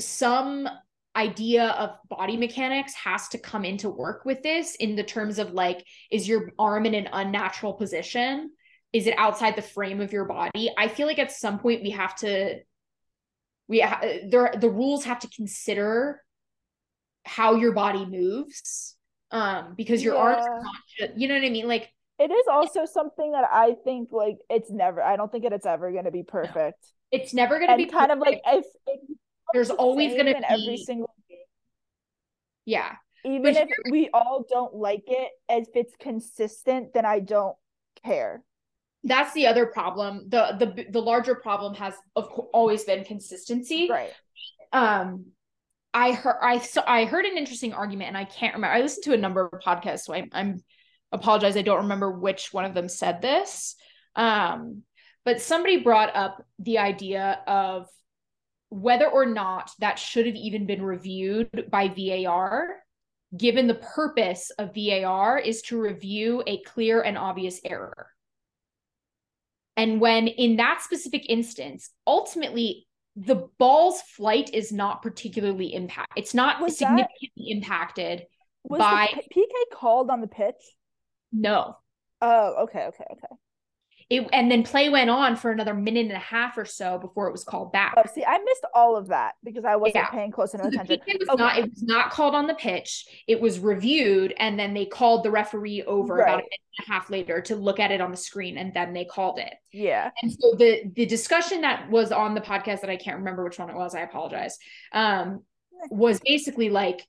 [0.00, 0.68] some
[1.16, 5.52] idea of body mechanics has to come into work with this in the terms of
[5.52, 8.50] like, is your arm in an unnatural position?
[8.92, 10.70] Is it outside the frame of your body?
[10.76, 12.60] I feel like at some point we have to
[13.68, 16.22] we ha- there the rules have to consider
[17.24, 18.96] how your body moves
[19.32, 20.44] um because your arms
[20.98, 21.06] Yeah.
[21.08, 24.38] not you know what i mean like It is also something that I think like
[24.48, 25.02] it's never.
[25.02, 26.80] I don't think that it's ever going to be perfect.
[27.12, 29.00] it's never going to be kind of like if, if
[29.52, 31.38] there's the always going to in every be single game,
[32.64, 37.56] yeah even But if we all don't like it, if it's consistent, then I don't
[38.04, 38.42] care.
[39.04, 40.26] That's the other problem.
[40.28, 43.88] The the the larger problem has of course always been consistency.
[43.90, 44.12] Right.
[44.72, 45.26] um
[45.94, 49.04] i heard i so i heard an interesting argument and i can't remember i listened
[49.04, 50.62] to a number of podcasts so I, i'm
[51.12, 53.76] apologize i don't remember which one of them said this.
[54.16, 54.82] Um
[55.24, 57.86] but somebody brought up the idea of
[58.68, 62.76] whether or not that should have even been reviewed by var
[63.36, 68.08] given the purpose of var is to review a clear and obvious error
[69.76, 76.12] and when in that specific instance, ultimately the ball's flight is not particularly impact.
[76.16, 78.26] It's not Was that- significantly impacted.
[78.64, 80.56] Was By- PK called on the pitch?
[81.32, 81.76] No.
[82.20, 83.36] Oh, okay, okay, okay.
[84.08, 87.26] It, and then play went on for another minute and a half or so before
[87.26, 87.94] it was called back.
[87.96, 90.10] Oh, see, I missed all of that because I wasn't Yeah.
[90.10, 91.00] paying close So enough the attention.
[91.08, 91.42] PK was Okay.
[91.42, 93.06] not it was not called on the pitch.
[93.26, 96.92] It was reviewed and then they called the referee over about a minute and a
[96.92, 99.54] half later to look at it on the screen and then they called it.
[99.72, 100.12] Yeah.
[100.22, 103.58] And so the the discussion that was on the podcast that I can't remember which
[103.58, 104.56] one it was, I apologize.
[104.92, 105.42] Um
[105.90, 107.04] was basically like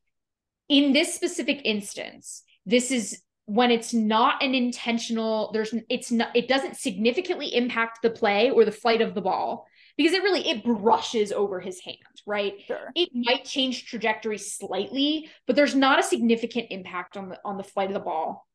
[0.68, 6.48] in this specific instance, this is when it's not an intentional there's it's not it
[6.48, 9.66] doesn't significantly impact the play or the flight of the ball
[9.98, 12.54] because it really it brushes over his hand, right?
[12.68, 12.92] Sure.
[12.94, 17.64] It might change trajectory slightly, but there's not a significant impact on the on the
[17.64, 18.48] flight of the ball.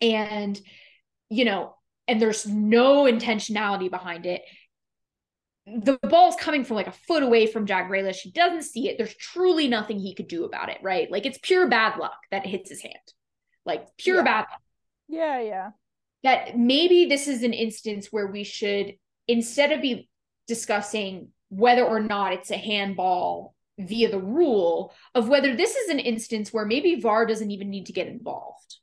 [0.00, 0.58] And
[1.28, 1.74] you know,
[2.06, 4.42] and there's no intentionality behind it.
[5.66, 8.20] The ball's coming from like a foot away from Jack Grealish.
[8.20, 8.96] He doesn't see it.
[8.96, 11.10] There's truly nothing he could do about it, right?
[11.10, 12.94] Like it's pure bad luck that it hits his hand.
[13.68, 14.22] Like pure Yeah.
[14.24, 14.60] bad luck.
[15.08, 15.70] Yeah, yeah.
[16.24, 18.94] That maybe this is an instance where we should,
[19.28, 20.08] instead of be
[20.48, 26.00] discussing whether or not it's a handball via the rule, of whether this is an
[26.00, 28.76] instance where maybe VAR doesn't even need to get involved.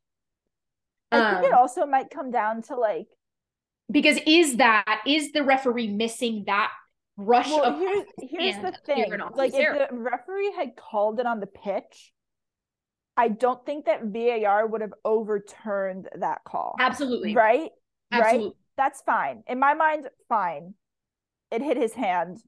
[1.12, 3.08] I think it Um, also might come down to like
[3.92, 6.72] because is that is the referee missing that
[7.18, 11.40] rush well of here's here's the thing like if the referee had called it on
[11.40, 12.12] the pitch
[13.18, 16.76] i don't think that var would have overturned that call.
[16.80, 17.34] Absolutely.
[17.34, 17.72] Right?
[18.12, 18.48] Absolutely.
[18.48, 19.44] Right that's fine.
[19.48, 20.74] In my mind fine.
[21.52, 22.40] It hit his hand.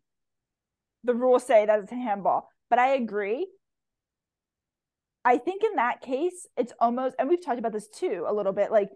[1.04, 2.50] The rules say that it's a handball.
[2.70, 3.48] But i agree.
[5.24, 8.54] I think in that case it's almost and we've talked about this too a little
[8.54, 8.90] bit like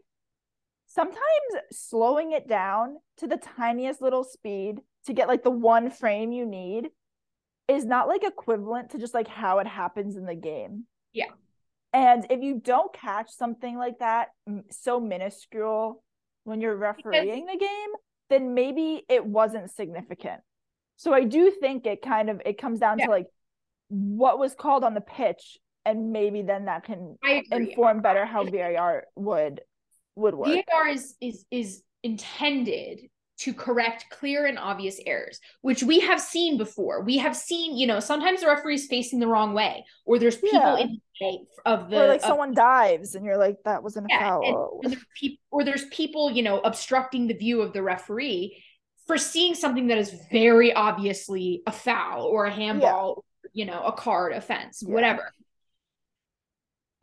[0.88, 1.19] sometimes
[1.71, 6.45] slowing it down to the tiniest little speed to get like the one frame you
[6.45, 6.89] need
[7.67, 10.86] is not like equivalent to just like how it happens in the game.
[11.13, 11.31] Yeah.
[11.93, 14.30] And if you don't catch something like that
[14.69, 16.04] so minuscule
[16.45, 17.89] when you're refereeing the game,
[18.30, 20.41] then maybe it wasn't significant.
[20.95, 23.06] So I do think it kind of it comes down Yeah.
[23.06, 23.27] to like
[23.89, 27.17] what was called on the pitch and maybe then that can
[27.51, 29.62] inform better how VAR would
[30.15, 30.63] would work.
[30.69, 33.10] VAR is is is intended
[33.41, 37.01] to correct clear and obvious errors, which we have seen before.
[37.01, 40.38] We have seen, you know, sometimes the referee is facing the wrong way, or there's
[40.38, 40.77] people Yeah.
[40.77, 44.12] in the way of the or like of- someone dives and you're like that wasn't
[44.12, 44.43] a foul.
[44.45, 48.63] and, and there's peop- or there's people, you know, obstructing the view of the referee
[49.08, 53.91] for seeing something that is very obviously a foul or a handball, you know, a
[53.91, 54.93] card offense, Yeah.
[54.93, 55.32] whatever.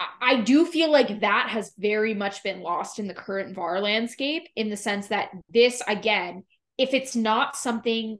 [0.00, 4.48] I- do feel like that has very much been lost in the current VAR landscape
[4.54, 6.44] in the sense that this, again,
[6.76, 8.18] if it's not something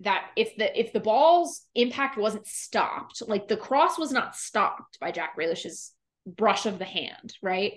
[0.00, 4.98] that if the if the ball's impact wasn't stopped, like the cross was not stopped
[4.98, 5.92] by Jack Grealish's
[6.26, 7.74] brush of the hand, right?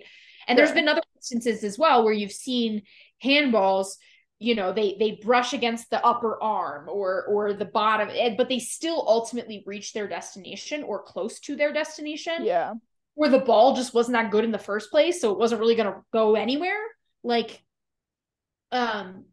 [0.48, 2.84] And there's been other instances as well where you've seen
[3.24, 3.96] handballs
[4.40, 8.60] you know they they brush against the upper arm or or the bottom but they
[8.60, 12.44] still ultimately reach their destination or close to their destination.
[12.44, 12.74] Yeah.
[13.14, 15.76] where the ball just wasn't that good in the first place so it wasn't really
[15.76, 16.82] going to go anywhere.
[17.24, 17.64] Like
[18.72, 19.26] um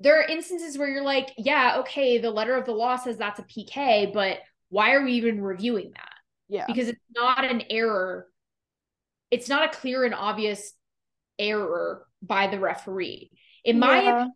[0.00, 3.38] there are instances where you're like yeah okay the letter of the law says that's
[3.38, 6.12] a pk but why are we even reviewing that?
[6.48, 6.64] Yeah.
[6.66, 8.28] because it's not an error.
[9.30, 10.72] It's not a clear and obvious
[11.38, 13.30] error by the referee
[13.66, 14.26] in my Yeah.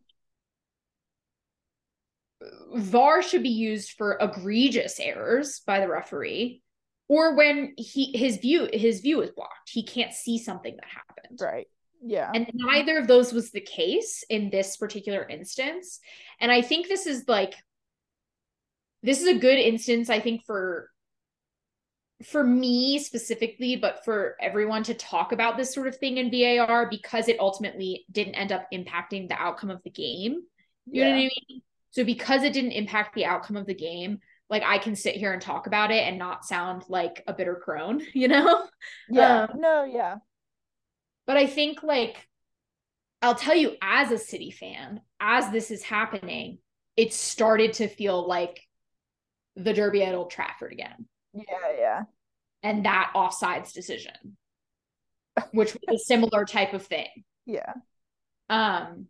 [2.74, 6.62] VAR should be used for egregious errors by the referee
[7.08, 9.68] or when he his view his view is blocked.
[9.68, 11.38] He can't see something that happened.
[11.40, 11.66] right.
[12.02, 12.30] Yeah.
[12.34, 16.00] And neither of those was the case in this particular instance.
[16.40, 17.54] And I think this is like
[19.02, 20.90] this is a good instance I think for
[22.24, 26.88] for me specifically, but for everyone to talk about this sort of thing in VAR
[26.88, 30.42] because it ultimately didn't end up impacting the outcome of the game.
[30.86, 31.04] You yeah.
[31.04, 31.62] know what I mean?
[31.92, 35.32] So because it didn't impact the outcome of the game, like I can sit here
[35.32, 38.66] and talk about it and not sound like a bitter crone, you know?
[39.08, 39.44] Yeah.
[39.44, 40.16] Um, no, yeah.
[41.26, 42.28] But I think like
[43.22, 46.58] I'll tell you as a city fan, as this is happening,
[46.96, 48.60] it started to feel like
[49.56, 51.06] the derby at Old Trafford again.
[51.32, 51.42] Yeah,
[51.78, 52.02] yeah.
[52.62, 54.36] And that offsides decision,
[55.52, 57.08] which was a similar type of thing.
[57.46, 57.72] Yeah.
[58.48, 59.06] Um,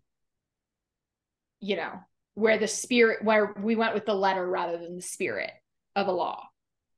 [1.60, 1.92] you know,
[2.34, 5.50] where the spirit where we went with the letter rather than the spirit
[5.96, 6.46] of a law.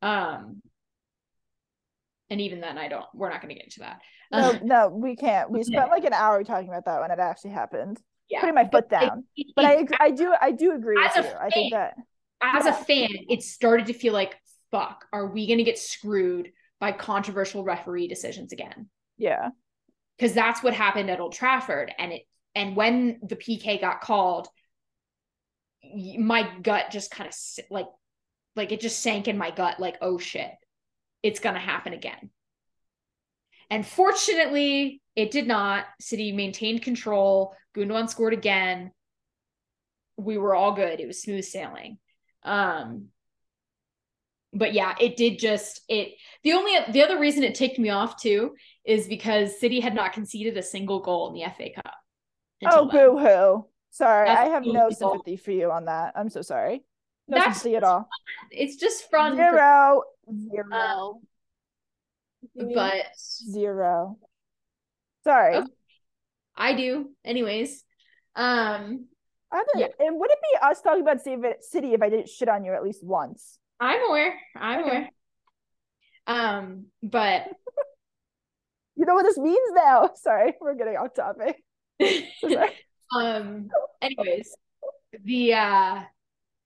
[0.02, 0.62] Um
[2.30, 4.00] and even then I don't we're not gonna get into that.
[4.30, 5.50] No, no, we can't.
[5.50, 8.00] We spent like an hour talking about that when it actually happened.
[8.28, 8.40] Yeah.
[8.40, 9.24] Putting my foot down.
[9.36, 11.22] It, it, but I I do I do agree with you.
[11.22, 11.94] Fan, I think that
[12.42, 12.70] as yeah.
[12.70, 14.36] a fan, it started to feel like
[14.72, 18.88] fuck, are we gonna get screwed by controversial referee decisions again?
[19.16, 19.50] Yeah.
[20.18, 21.92] Because that's what happened at Old Trafford.
[21.96, 22.22] And it
[22.56, 24.48] and when the PK got called,
[26.18, 27.86] my gut just kind of like
[28.56, 30.50] like it just sank in my gut like oh shit
[31.22, 32.30] it's going to happen again
[33.70, 38.92] and fortunately it did not city maintained control Gundogan scored again
[40.16, 41.98] we were all good it was smooth sailing
[42.44, 43.08] um
[44.52, 48.20] but yeah it did just it the only the other reason it ticked me off
[48.20, 51.94] too is because city had not conceded a single goal in the fa cup
[52.66, 56.14] oh boo hoo Sorry, That's I have no sympathy for you on that.
[56.16, 56.82] I'm so sorry.
[57.28, 58.08] No That's sympathy at all.
[58.50, 59.36] It's just fun.
[59.36, 60.02] Zero.
[60.24, 61.20] For, zero.
[62.58, 64.16] Uh, but zero.
[65.24, 65.56] Sorry.
[65.56, 65.66] Okay.
[66.56, 67.10] I do.
[67.22, 67.84] Anyways.
[68.34, 69.08] Um
[69.52, 69.88] I yeah.
[69.98, 72.82] and would it be us talking about City if I didn't shit on you at
[72.82, 73.58] least once?
[73.82, 74.38] I'm aware.
[74.54, 74.88] I'm okay.
[74.88, 75.10] aware.
[76.28, 77.48] Um, but
[78.96, 80.10] you know what this means now.
[80.22, 81.62] Sorry, we're getting off topic.
[83.14, 83.68] Um.
[84.00, 84.56] Anyways,
[85.22, 86.02] the uh,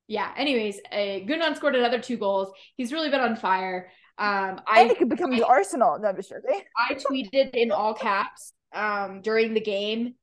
[0.07, 0.33] yeah.
[0.37, 2.53] Anyways, uh, Gundogan scored another two goals.
[2.77, 3.91] He's really been on fire.
[4.17, 5.99] Um, I and it could become the Arsenal.
[5.99, 6.61] No, I'm joking.
[6.79, 10.15] I tweeted in all caps um during the game,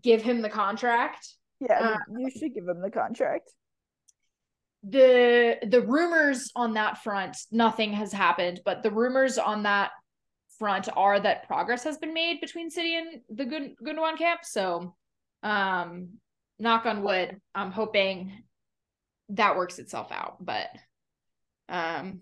[0.00, 1.26] give him the contract.
[1.58, 3.50] Yeah, um, you should give him the contract.
[4.84, 9.90] The the rumors on that front, nothing has happened, but the rumors on that
[10.58, 14.40] front are that progress has been made between City and the Gun- Gundogan camp.
[14.44, 14.94] So
[15.42, 16.08] um
[16.58, 18.32] knock on wood i'm hoping
[19.28, 20.68] that works itself out but
[21.68, 22.20] um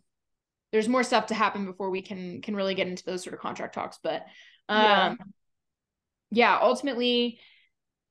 [0.72, 3.40] there's more stuff to happen before we can can really get into those sort of
[3.40, 4.26] contract talks but
[4.68, 5.14] um yeah,
[6.30, 7.38] yeah ultimately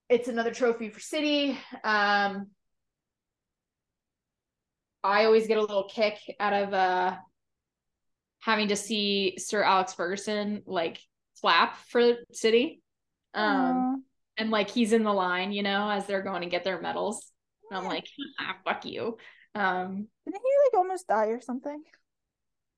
[0.10, 2.48] it's another trophy for city um
[5.06, 7.16] i always get a little kick out of uh
[8.40, 11.00] having to see sir alex ferguson like
[11.40, 12.82] clap for city
[13.34, 14.04] um
[14.38, 17.32] and like he's in the line, you know, as they're going to get their medals.
[17.70, 18.08] And I'm like,
[18.40, 19.18] ah, fuck you.
[19.54, 21.82] Um, didn't he like almost die or something?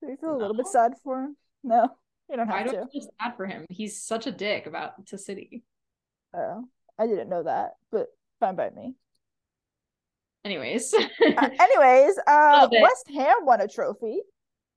[0.01, 0.37] Do you feel no.
[0.37, 1.37] a little bit sad for him?
[1.63, 1.89] No,
[2.29, 2.91] you don't have I don't to.
[2.91, 3.65] feel sad for him.
[3.69, 5.63] He's such a dick about to City.
[6.35, 6.65] Oh,
[6.99, 8.07] I didn't know that, but
[8.39, 8.95] fine by me.
[10.47, 11.01] Anyways, uh,
[11.59, 14.21] anyways, uh, West Ham won a trophy.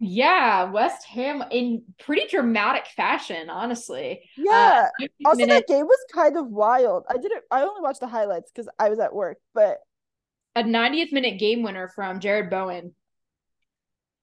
[0.01, 4.29] Yeah, West Ham in pretty dramatic fashion, honestly.
[4.37, 4.89] Yeah.
[5.01, 7.05] Uh, also, minutes, that game was kind of wild.
[7.09, 7.45] I didn't.
[7.53, 9.79] I only watched the highlights because I was at work, but
[10.57, 12.93] a 90th minute game winner from Jarrod Bowen.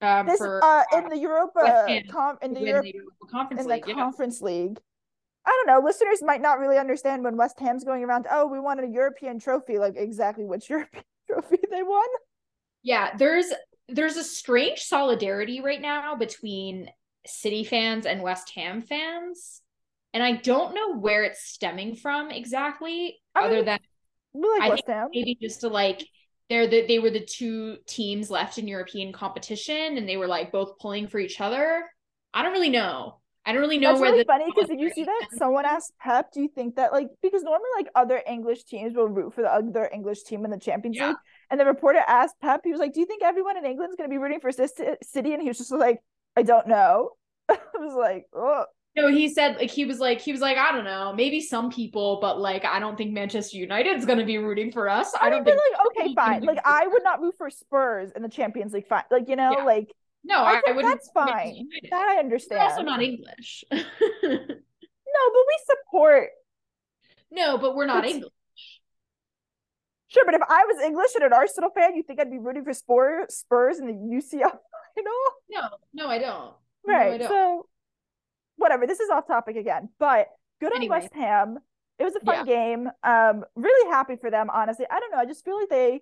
[0.01, 3.69] Um, this, for, uh, in the Europa com- in the, Europe, the Europa Conference in
[3.69, 3.95] League, the yeah.
[3.95, 4.79] Conference League.
[5.45, 5.87] I don't know.
[5.87, 8.27] Listeners might not really understand when West Ham's going around.
[8.29, 9.79] Oh, we won a European trophy.
[9.79, 12.07] Like exactly which European trophy they won.
[12.83, 13.47] Yeah, there's
[13.89, 16.89] there's a strange solidarity right now between
[17.25, 19.61] City fans and West Ham fans.
[20.13, 23.79] And I don't know where it's stemming from exactly, I other mean, than
[24.33, 25.09] like I West Ham.
[25.13, 26.07] maybe just to like
[26.49, 30.51] they're the they were the two teams left in European competition and they were like
[30.51, 31.83] both pulling for each other.
[32.33, 33.19] I don't really know.
[33.47, 35.65] I don't really know That's where really the funny because did you see that someone
[35.65, 39.33] asked Pep, do you think that like because normally like other English teams will root
[39.33, 41.07] for the other English team in the Champions yeah.
[41.07, 41.17] League,
[41.49, 44.09] and the reporter asked Pep, he was like, "Do you think everyone in England's going
[44.09, 45.99] to be rooting for City?" And he was just like,
[46.35, 47.11] "I don't know."
[47.49, 48.65] I was like, "Oh."
[48.97, 51.71] No, he said like he was like he was like I don't know, maybe some
[51.71, 55.13] people, but like I don't think Manchester United's going to be rooting for us.
[55.15, 56.43] I, I don't think like okay, fine.
[56.43, 58.87] Like I would not root for Spurs in the Champions League.
[58.87, 59.63] Fine, like you know, yeah.
[59.63, 60.85] like no, I, I would.
[60.85, 61.69] That's fine.
[61.89, 62.59] That I understand.
[62.59, 63.63] We're also not English.
[63.71, 63.79] no,
[64.21, 66.29] but we support.
[67.31, 68.31] No, but we're not English.
[70.09, 72.63] Sure, but if I was English and an Arsenal fan, you think I'd be rooting
[72.63, 74.39] for Spurs, Spurs in the UCL
[74.95, 75.13] final?
[75.49, 75.61] No,
[75.93, 76.53] no, I don't.
[76.85, 77.09] Right.
[77.09, 77.27] No, I don't.
[77.29, 77.67] So,
[78.55, 78.87] whatever.
[78.87, 80.27] This is off topic again, but
[80.61, 81.57] good on West Ham.
[81.99, 82.55] It was a fun Yeah.
[82.55, 82.89] game.
[83.03, 84.49] Um, really happy for them.
[84.53, 85.17] Honestly, I don't know.
[85.17, 86.01] I just feel like they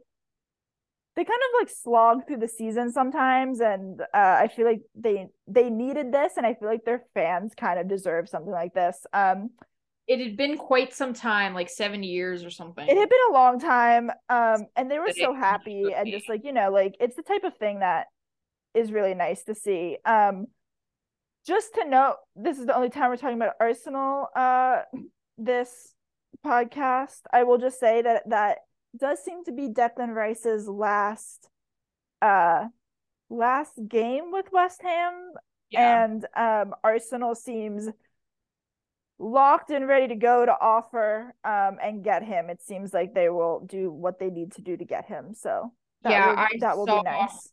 [1.15, 5.27] they kind of like slog through the season sometimes, and uh, I feel like they
[5.47, 9.05] they needed this, and I feel like their fans kind of deserve something like this.
[9.13, 9.51] Um,
[10.07, 12.87] it had been quite some time, like seven years or something.
[12.87, 16.43] it had been a long time um and they were so happy and just like
[16.43, 18.05] you know like it's the type of thing that
[18.75, 20.45] is really nice to see um
[21.47, 24.81] just to note this is the only time we're talking about arsenal uh
[25.39, 25.95] this
[26.45, 28.59] podcast i will just say that that
[28.97, 31.49] does seem to be declan rice's last
[32.21, 32.65] uh
[33.29, 35.31] last game with west ham.
[35.71, 36.05] Yeah.
[36.05, 37.89] and um arsenal seems
[39.17, 42.49] locked and ready to go to offer um and get him.
[42.49, 45.33] It seems like they will do what they need to do to get him.
[45.33, 47.49] So that Yeah, will, I that will saw- be nice.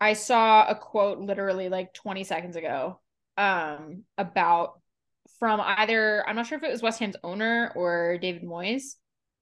[0.00, 3.00] I saw a quote literally like 20 seconds ago
[3.38, 4.80] um about
[5.38, 8.96] from either I'm not sure if it was West Ham's owner or David Moyes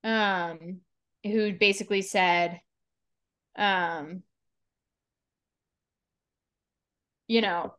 [0.05, 0.81] um
[1.25, 2.61] who basically said
[3.57, 4.23] um
[7.27, 7.75] you know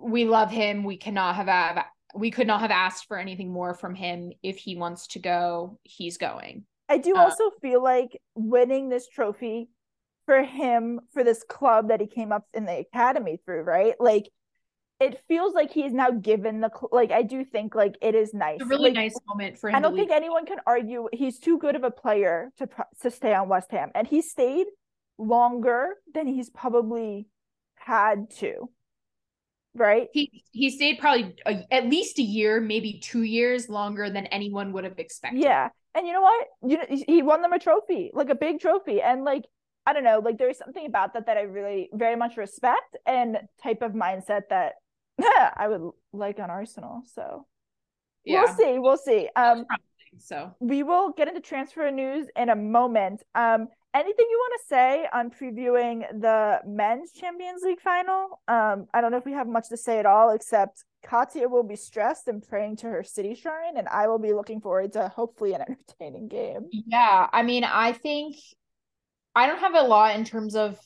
[0.00, 0.84] we love him.
[0.84, 4.32] We cannot have av- we could not have asked for anything more from him.
[4.42, 6.64] If he wants to go he's going.
[6.88, 9.68] I do uh, also feel like winning this trophy
[10.26, 13.94] for him for this club that he came up in the academy through right?
[13.98, 14.28] Like
[15.02, 18.60] it feels like he's now given the like i do think like it is nice
[18.60, 21.38] it's a really Like, nice moment for him I don't think anyone can argue he's
[21.38, 22.68] too good of a player to
[23.02, 24.66] to stay on West Ham, and he stayed
[25.18, 27.26] longer than he's probably
[27.76, 28.70] had to.
[29.74, 30.08] Right?
[30.12, 34.72] he he stayed probably a, at least a year, maybe two years longer than anyone
[34.72, 35.42] would have expected.
[35.42, 36.46] Yeah, and you know what?
[36.68, 39.44] You know, he won them a trophy, like a big trophy, and like
[39.86, 43.38] I don't know, like there's something about that that I really very much respect and
[43.62, 44.74] type of mindset that
[45.56, 47.02] I would like on Arsenal.
[47.14, 47.46] So
[48.24, 48.42] yeah.
[48.42, 49.28] we'll see, we'll see.
[49.36, 49.66] Um,
[50.18, 53.22] So we will get into transfer news in a moment.
[53.34, 58.40] Um, anything you want to say on previewing the men's Champions League final?
[58.48, 61.62] Um, I don't know if we have much to say at all, except Katya will
[61.62, 65.08] be stressed and praying to her city shrine, and I will be looking forward to
[65.08, 66.68] hopefully an entertaining game.
[66.70, 68.36] yeah, I mean, I think
[69.34, 70.78] I don't have a lot in terms of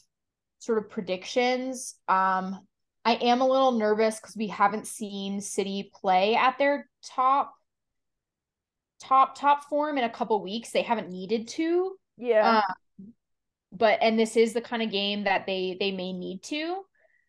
[0.58, 1.96] sort of predictions.
[2.08, 2.60] Um,
[3.06, 7.54] I am a little nervous because we haven't seen City play at their top
[9.00, 10.72] top top form in a couple weeks.
[10.72, 11.96] They haven't needed to.
[12.18, 13.12] Yeah, Um,
[13.72, 16.82] but and this is the kind of game that they they may need to.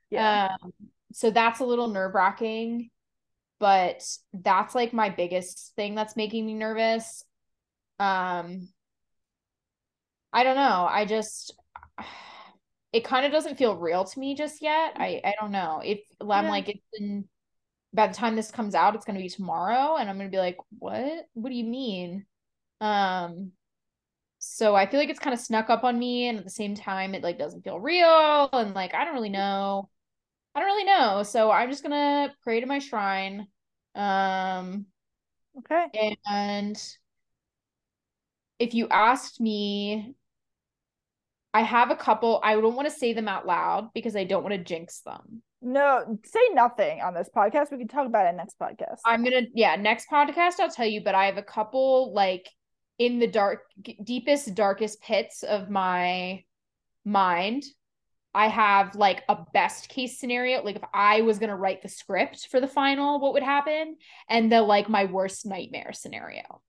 [0.10, 0.74] yeah, Um,
[1.14, 2.90] so that's a little nerve wracking,
[3.60, 7.24] but that's like my biggest thing that's making me nervous.
[8.00, 8.70] Um,
[10.34, 10.88] I don't know.
[10.90, 11.56] I just,
[12.94, 14.94] it kind of doesn't feel real to me just yet.
[14.98, 15.82] I I don't know.
[15.84, 16.50] If I'm Yeah.
[16.50, 17.28] like it's in
[17.94, 20.58] by the time this comes out, it's gonna be tomorrow, and I'm gonna be like,
[20.80, 21.28] what?
[21.34, 22.26] What do you mean?
[22.82, 23.54] Um,
[24.40, 26.76] so I feel like it's kind of snuck up on me, and at the same
[26.76, 29.90] time, it like doesn't feel real, and like I don't really know.
[30.56, 31.24] I don't really know.
[31.24, 33.48] So I'm just gonna pray to my shrine.
[33.96, 34.88] Um,
[35.58, 35.88] okay.
[35.96, 36.78] and
[38.60, 40.16] if you asked me,
[41.58, 42.40] I have a couple.
[42.44, 45.42] I don't want to say them out loud because I don't want to jinx them.
[45.60, 47.72] No, say nothing on this podcast.
[47.72, 49.00] We can talk about it next podcast.
[49.04, 52.48] I'm gonna, yeah, next podcast I'll tell you, but I have a couple like
[53.00, 53.62] in the dark,
[54.04, 56.44] deepest, darkest pits of my
[57.04, 57.64] mind.
[58.36, 60.62] I have like a best case scenario.
[60.62, 63.96] Like if I was gonna write the script for the final, what would happen?
[64.30, 66.62] And the like my worst nightmare scenario.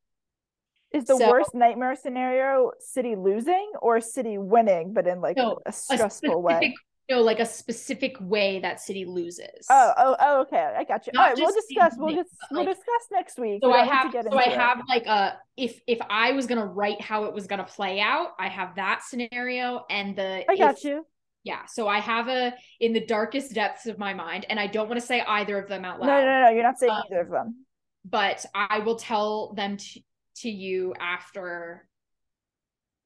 [0.93, 5.59] Is the so- worst nightmare scenario City losing or City winning, but in like No,
[5.67, 6.55] a A stressful way?
[6.55, 6.75] specific-
[7.11, 9.67] No, like a specific way that City loses.
[9.71, 10.75] Oh, oh, oh, okay.
[10.77, 11.13] I got you.
[11.15, 11.95] Not All right, we'll discuss.
[11.99, 13.61] We'll just we'll like- discuss next week.
[13.63, 14.59] So We I have, so I it.
[14.59, 18.29] have like a if if I was gonna write how it was gonna play out,
[18.39, 21.07] I have that scenario and the I got you.
[21.45, 24.89] Yeah, so I have a in the darkest depths of my mind, and I don't
[24.89, 26.07] want to say either of them out loud.
[26.09, 26.49] no, no, no.
[26.51, 27.65] You're not saying Um, either of them.
[28.05, 30.01] But I will tell them to,
[30.43, 31.89] to you after,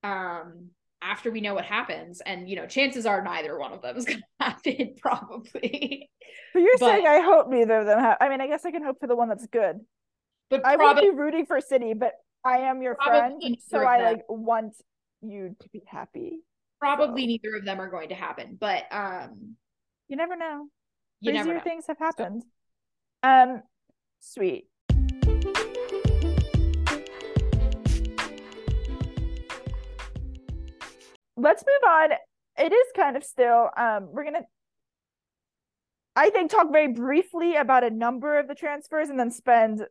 [0.02, 0.70] um,
[1.00, 4.04] after we know what happens, and you know, chances are neither one of them is
[4.06, 6.10] gonna happen, probably.
[6.52, 8.18] But you're but- saying I hope neither of them have.
[8.20, 9.80] I mean, I guess I can hope for the one that's good.
[10.50, 12.12] But I probably won't be rooting for City, but
[12.44, 14.12] I am your friend, so I them.
[14.12, 14.74] like want
[15.22, 16.40] you to be happy.
[16.80, 18.58] probably So- neither of them are going to happen.
[18.60, 19.56] But um,
[20.08, 20.66] You never know.
[21.20, 21.60] you never know.
[21.60, 22.42] things have happened.
[23.22, 23.62] Um,
[24.20, 24.66] sweet.
[31.42, 32.10] Let's move on.
[32.58, 33.70] It is kind of still.
[33.76, 34.44] Um, we're gonna,
[36.14, 39.82] I think, talk very briefly about a number of the transfers, and then spend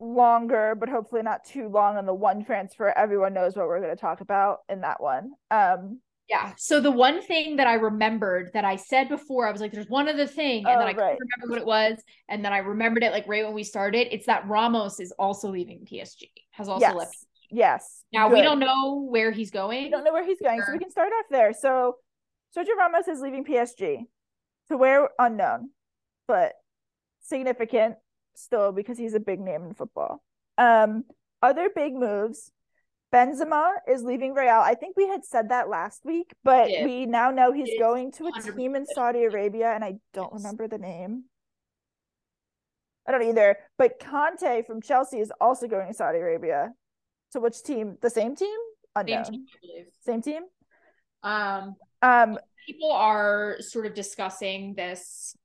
[0.00, 2.96] longer, but hopefully not too long on the one transfer.
[2.96, 5.32] Everyone knows what we're going to talk about in that one.
[5.50, 6.52] Um, yeah.
[6.58, 9.88] So the one thing that I remembered that I said before, I was like, "There's
[9.88, 11.16] one other thing," and Oh, then I right.
[11.16, 14.08] couldn't remember what it was, and then I remembered it like right when we started.
[14.14, 16.30] It's that Ramos is also leaving PSG.
[16.50, 17.16] Has also yes, left.
[17.50, 18.04] Yes.
[18.12, 19.84] Now we don't know where he's going.
[19.84, 21.52] We don't know where he's going, so we can start off there.
[21.52, 21.96] So,
[22.56, 24.00] Sergio Ramos is leaving PSG
[24.68, 25.70] to where unknown,
[26.26, 26.52] but
[27.20, 27.96] significant
[28.34, 30.22] still because he's a big name in football.
[30.56, 31.04] Um,
[31.42, 32.52] other big moves.
[33.12, 34.60] Benzema is leaving Real.
[34.60, 36.84] I think we had said that last week, but did.
[36.84, 39.94] we now know he's is going to a 100% team in Saudi Arabia, and I
[40.12, 40.42] don't Yes.
[40.42, 41.24] remember the name.
[43.06, 43.56] I don't either.
[43.78, 46.74] But Kante from Chelsea is also going to Saudi Arabia.
[47.30, 47.98] So which team?
[48.00, 48.56] The same team?
[48.96, 49.86] Same team, I believe.
[50.00, 50.42] Same team?
[51.22, 55.36] Um, Um, people are sort of discussing this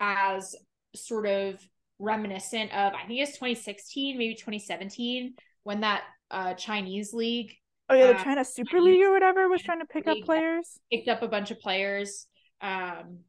[0.00, 0.54] as
[0.94, 1.60] sort of
[1.98, 7.54] reminiscent of I think it's 2016, maybe 2017, when that uh Chinese league
[7.88, 10.78] oh yeah, the uh, China Super League or whatever was trying to pick up players.
[10.92, 12.26] picked up a bunch of players
[12.60, 13.20] um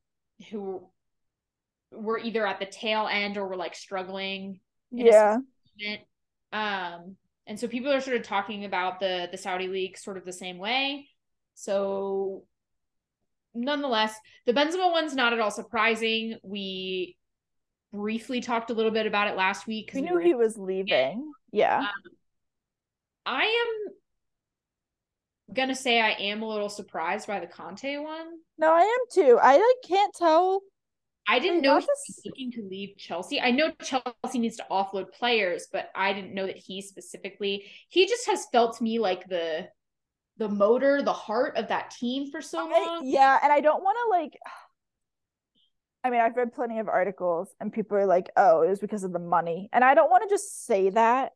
[0.49, 0.87] who
[1.91, 4.59] were either at the tail end or were like struggling
[4.91, 5.37] in Yeah.
[6.51, 7.15] Um,
[7.47, 10.33] and so people are sort of talking about the the Saudi league sort of the
[10.33, 11.07] same way.
[11.55, 12.43] So
[13.55, 16.37] nonetheless, the Benzema one's not at all surprising.
[16.43, 17.17] We
[17.93, 19.91] briefly talked a little bit about it last week.
[19.93, 21.31] We we knew he was leaving.
[21.51, 21.79] Yeah.
[21.79, 21.87] Um,
[23.25, 23.93] I am
[25.53, 28.27] gonna say I am a little surprised by the Kante one.
[28.57, 29.39] No, I am too.
[29.41, 30.61] I like can't tell.
[31.27, 33.41] I didn't know he was looking to leave Chelsea.
[33.41, 37.65] I know Chelsea needs to offload players, but I didn't know that he specifically.
[37.89, 39.67] He just has felt to me like the
[40.37, 43.01] the motor, the heart of that team for so I- long.
[43.03, 44.39] yeah, and I don't want to like.
[46.03, 49.03] I mean, I've read plenty of articles, and people are like, "Oh, it was because
[49.03, 51.33] of the money," and I don't want to just say that.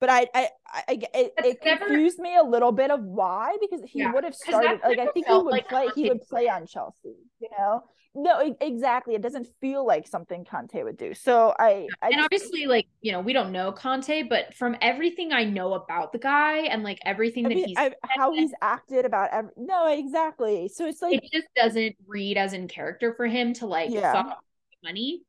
[0.00, 3.56] But I, I, I, I- it, it never- confused me a little bit of why
[3.60, 6.22] because he Yeah, would have started like I think he would like play he would
[6.22, 7.82] play on Chelsea, you know.
[8.18, 9.14] No, exactly.
[9.14, 11.12] It doesn't feel like something Kante would do.
[11.12, 14.74] So I, I and just- obviously, like you know, we don't know Kante, but from
[14.80, 18.32] everything I know about the guy and like everything I that mean, he's, I, how
[18.32, 20.68] he's acted about every no, exactly.
[20.68, 24.12] So it's like it just doesn't read as in character for him to like Yeah.
[24.12, 24.38] fuck
[24.82, 25.22] money.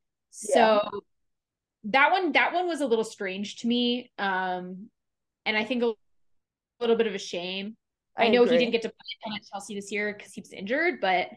[0.49, 0.79] Yeah.
[0.81, 1.01] So
[1.85, 4.11] that one, that one was a little strange to me.
[4.17, 4.89] Um,
[5.45, 5.93] and I think a
[6.79, 7.75] little bit of a shame.
[8.15, 10.99] I, know he didn't get to play at Chelsea this year because he was injured,
[10.99, 11.27] but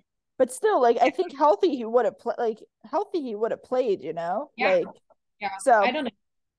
[0.41, 2.37] but still, like I think healthy he would have played.
[2.39, 2.59] Like
[2.91, 4.03] healthy he would have played.
[4.03, 4.69] You know, Yeah.
[4.77, 4.87] like
[5.39, 5.75] yeah, so.
[5.75, 6.11] I don't know.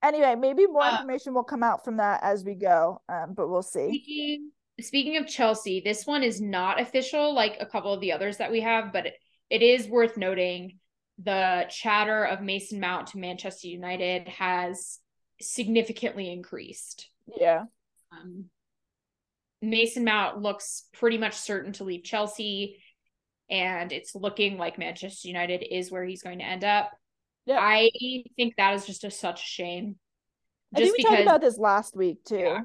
[0.04, 3.02] Anyway, maybe more Uh, information will come out from that as we go.
[3.10, 3.88] Um, but we'll see.
[3.88, 8.38] Speaking speaking of Chelsea, this one is not official like a couple of the others
[8.38, 9.16] that we have, but it,
[9.50, 10.78] it is worth noting
[11.18, 15.00] the chatter of Mason Mount to Manchester United has
[15.42, 17.10] significantly increased.
[17.36, 17.64] Yeah,
[18.12, 18.46] Um,
[19.62, 22.82] Mason Mount looks pretty much certain to leave Chelsea,
[23.52, 26.92] and it's looking like Manchester United is where he's going to end up.
[27.46, 27.60] Yeah.
[27.60, 27.92] I
[28.38, 29.98] think that is just a, such a shame.
[30.76, 32.38] I think we talked about this last week too.
[32.38, 32.62] Yeah.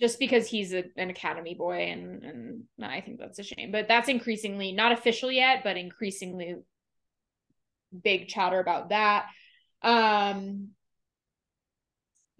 [0.00, 3.70] just because he's a, an academy boy and and I think that's a shame.
[3.72, 6.56] But that's increasingly not official yet, but increasingly
[8.02, 9.26] big chatter about that.
[9.82, 10.70] Um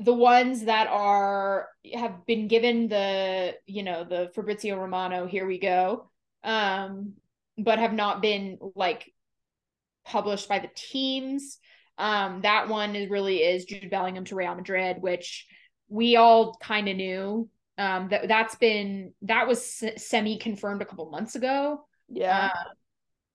[0.00, 5.58] the ones that are have been given the you know the Fabrizio Romano here we
[5.58, 6.10] go
[6.44, 7.14] um
[7.58, 9.12] but have not been like
[10.04, 11.58] published by the teams
[11.98, 15.46] um that one is really is Jude Bellingham to Real Madrid which
[15.88, 21.10] we all kind of knew um that that's been that was semi confirmed a couple
[21.10, 22.70] months ago Yeah, uh,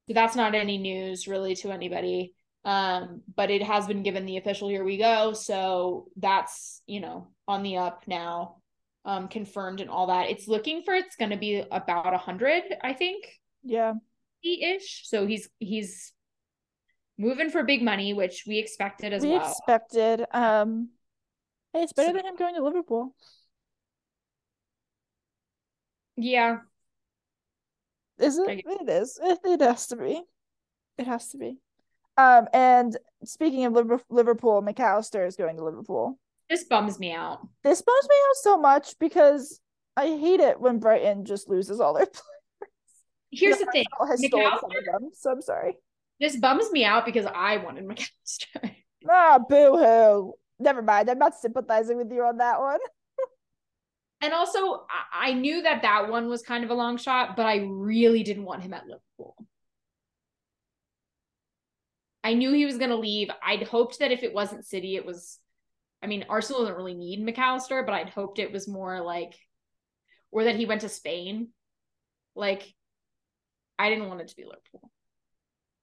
[0.08, 2.34] so that's not any news really to anybody.
[2.66, 5.34] Um, but it has been given the official here we go.
[5.34, 8.58] So that's, you know, on the up now,
[9.06, 10.30] um, confirmed and all that.
[10.30, 13.26] It's looking for it's gonna be about a hundred, I think,
[13.64, 13.94] yeah.
[14.44, 15.08] Ish.
[15.08, 16.12] So he's he's
[17.18, 19.50] moving for big money, which we expected as we well.
[19.50, 20.26] expected.
[20.32, 20.90] Um,
[21.74, 23.16] hey, it's better So- than him going to Liverpool.
[26.18, 26.58] yeah.
[28.20, 28.64] Is it?
[28.66, 29.20] It is.
[29.22, 30.22] It, it has to be.
[30.98, 31.58] It has to be.
[32.16, 36.20] Um, and speaking of Liver- Liverpool, Mac Allister is going to Liverpool.
[36.50, 37.40] This bums me out.
[37.64, 39.60] This bums me out so much because
[39.98, 42.22] I hate it when Brighton just loses all their players.
[43.36, 43.86] Here's the thing.
[44.08, 45.78] Has some of them, so I'm sorry.
[46.20, 48.78] This bums me out because I wanted Mac Allister.
[49.10, 50.34] Ah, boo hoo.
[50.60, 51.10] Never mind.
[51.10, 52.80] I'm not sympathizing with you on that one.
[54.22, 57.46] and also I, I knew that that one was kind of a long shot, but
[57.46, 59.36] I really didn't want him at Liverpool.
[62.24, 63.30] I knew he was going to leave.
[63.46, 65.40] I'd hoped that if it wasn't City, it was.
[66.02, 69.38] I mean, Arsenal doesn't really need Mac Allister, but I'd hoped it was more like,
[70.32, 71.50] or that he went to Spain.
[72.36, 72.74] Like,
[73.84, 74.90] I didn't want it to be Liverpool.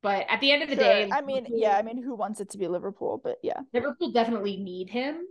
[0.02, 0.84] But at the end of the Sure.
[0.84, 3.20] day, I mean, Liverpool- yeah, I mean, who wants it to be Liverpool?
[3.22, 5.26] But yeah, Liverpool definitely need him.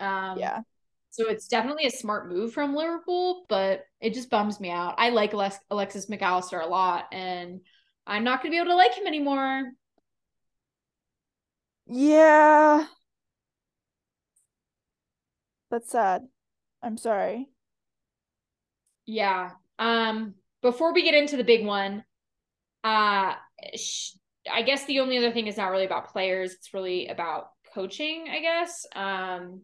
[0.00, 0.62] Um, yeah.
[1.10, 4.94] So it's definitely a smart move from Liverpool, but it just bums me out.
[4.96, 7.60] I like Alex- Alexis Mac Allister a lot, and
[8.06, 9.72] I'm not going to be able to like him anymore.
[11.86, 12.86] Yeah.
[15.70, 16.28] That's sad.
[16.82, 17.48] I'm sorry.
[19.04, 19.52] Yeah.
[19.78, 20.34] Um.
[20.66, 22.02] Before we get into the big one,
[22.82, 23.34] uh,
[23.76, 24.10] sh-
[24.52, 26.54] I guess the only other thing is not really about players.
[26.54, 28.26] It's really about coaching.
[28.28, 28.84] I guess.
[28.96, 29.62] Um,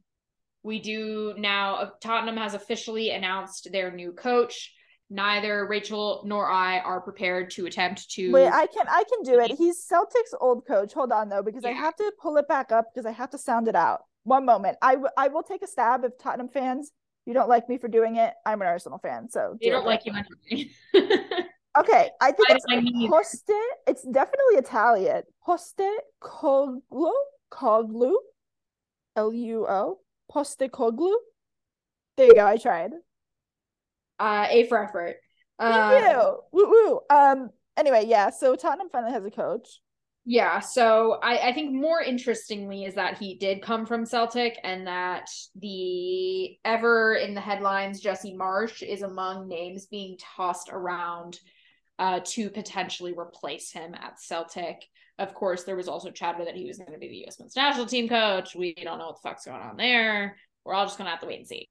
[0.62, 1.74] we do now.
[1.74, 4.72] uh, Tottenham has officially announced their new coach.
[5.10, 8.30] Neither Rachel nor I are prepared to attempt to.
[8.30, 9.50] Wait, I can I can do it.
[9.58, 10.92] He's Celtic's old coach.
[10.92, 13.38] Hold on though, because I have to pull it back up because I have to
[13.38, 14.02] sound it out.
[14.22, 14.78] One moment.
[14.80, 16.92] I, w- I will take a stab if Tottenham fans
[17.26, 18.32] you don't like me for doing it.
[18.46, 20.70] I'm an Arsenal fan, so they don't like you anyway.
[21.78, 23.50] Okay, I think I- it's Poste.
[23.86, 25.22] It's definitely Italian.
[25.42, 25.80] Poste
[26.22, 27.12] Coglu,
[27.50, 28.12] Coglu,
[29.16, 29.98] L U O,
[30.30, 31.14] Poste Coglu.
[32.18, 32.46] There you go.
[32.46, 32.90] I tried.
[34.20, 35.16] uh, A for effort.
[35.58, 36.38] Thank Uh, you.
[36.52, 37.00] Woo woo.
[37.08, 37.48] Um.
[37.78, 38.28] Anyway, yeah.
[38.28, 39.80] So Tottenham finally has a coach.
[40.24, 44.86] Yeah, so I, I think more interestingly is that he did come from Celtic and
[44.86, 51.40] that the ever in the headlines Jesse Marsch is among names being tossed around
[51.98, 54.84] uh, to potentially replace him at Celtic.
[55.18, 57.40] Of course, there was also chatter that he was going to be the U.S.
[57.40, 58.54] men's national team coach.
[58.54, 60.36] We don't know what the fuck's going on there.
[60.64, 61.68] We're all just going to have to wait and see.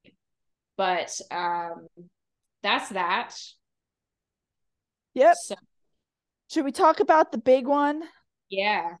[0.76, 1.86] But um,
[2.62, 3.34] that's that.
[5.14, 5.34] Yep.
[5.42, 5.54] So,
[6.50, 8.02] Should we talk about the big one?
[8.52, 8.96] Yeah.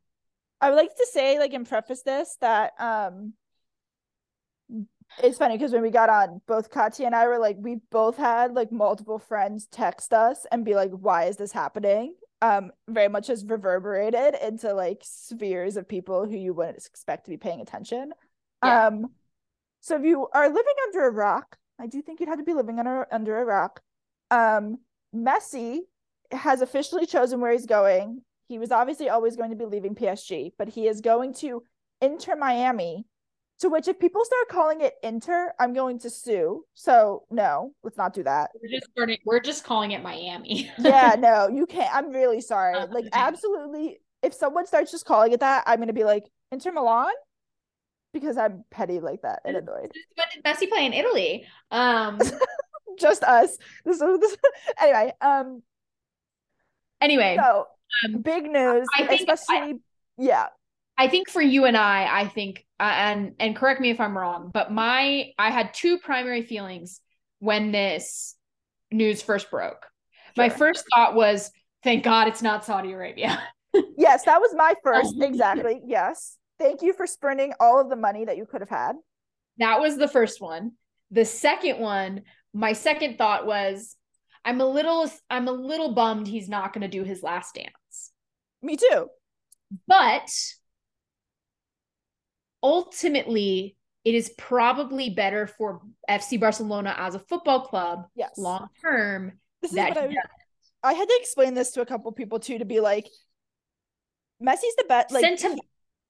[0.60, 3.34] I would like to say, like, and preface this that um,
[5.22, 8.16] it's funny because when we got on, both Katya and I were like, we both
[8.16, 13.08] had like multiple friends text us and be like, "Why is this happening?" Um, very
[13.08, 17.60] much has reverberated into like spheres of people who you wouldn't expect to be paying
[17.60, 18.12] attention.
[18.64, 18.86] Yeah.
[18.86, 19.10] Um,
[19.80, 22.54] so if you are living under a rock, I do think you'd have to be
[22.54, 23.80] living under under a rock.
[24.30, 24.78] Um,
[25.14, 25.80] Messi
[26.30, 28.22] has officially chosen where he's going.
[28.48, 31.62] He was obviously always going to be leaving PSG, but he is going to
[32.00, 33.06] Inter Miami.
[33.60, 36.64] To which, if people start calling it Inter, I'm going to sue.
[36.74, 38.50] So no, let's not do that.
[38.60, 40.68] We're just starting, we're just calling it Miami.
[40.78, 41.94] Yeah, no, you can't.
[41.94, 42.74] I'm really sorry.
[42.74, 43.10] Uh, Like, okay.
[43.12, 44.00] absolutely.
[44.22, 47.12] If someone starts just calling it that, I'm gonna be like Inter Milan
[48.12, 49.92] because I'm petty like that and annoyed.
[50.16, 51.46] When did Messi play in Italy?
[51.70, 52.18] Um.
[52.98, 53.56] Just us.
[53.84, 54.36] This, this
[54.80, 55.12] anyway.
[55.20, 55.62] Um.
[57.00, 57.66] Anyway, So
[58.04, 59.80] um, big news, I think- especially.
[60.18, 60.46] yeah.
[60.98, 64.16] I think for you and I, I think, uh, and and correct me if I'm
[64.16, 67.00] wrong, but my I had two primary feelings
[67.38, 68.36] when this
[68.90, 69.86] news first broke.
[70.36, 71.50] My first thought was,
[71.82, 73.42] thank God it's not Saudi Arabia.
[73.96, 75.14] Yes, that was my first.
[75.18, 75.24] Oh.
[75.24, 75.80] Exactly.
[75.86, 76.36] Yes.
[76.58, 78.96] Thank you for spurning all of the money that you could have had.
[79.56, 80.72] That was the first one.
[81.10, 82.22] The second one,
[82.52, 83.96] my second thought was,
[84.44, 87.72] I'm a little, I'm a little bummed he's not going to do his last dance.
[88.62, 89.08] Me too.
[89.86, 90.30] But
[92.62, 98.32] ultimately, it is probably better for FC Barcelona as a football club Yes.
[98.36, 100.14] long term This is what I,
[100.82, 103.06] I had to explain this to a couple people too to be like,
[104.42, 105.12] Messi's the best.
[105.12, 105.62] Like, he-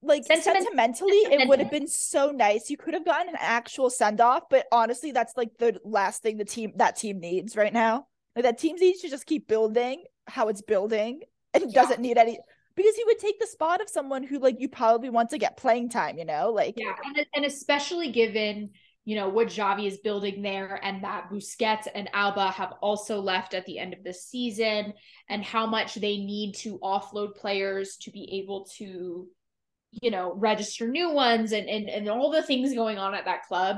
[0.05, 2.69] like sentiment- sentimentally, it would have been so nice.
[2.69, 6.37] You could have gotten an actual send off, but honestly, that's like the last thing
[6.37, 8.07] the team that team needs right now.
[8.35, 11.21] Like that team needs to just keep building how it's building
[11.53, 11.81] and Yeah.
[11.81, 12.39] doesn't need any
[12.75, 15.57] because he would take the spot of someone who like you probably want to get
[15.57, 16.17] playing time.
[16.17, 18.71] You know, like Yeah, and, and especially given
[19.05, 23.53] you know what Xavi is building there, and that Busquets and Alba have also left
[23.53, 24.93] at the end of the season,
[25.27, 29.27] and how much they need to offload players to be able to,
[30.01, 33.43] you know, register new ones, and and and all the things going on at that
[33.43, 33.77] club.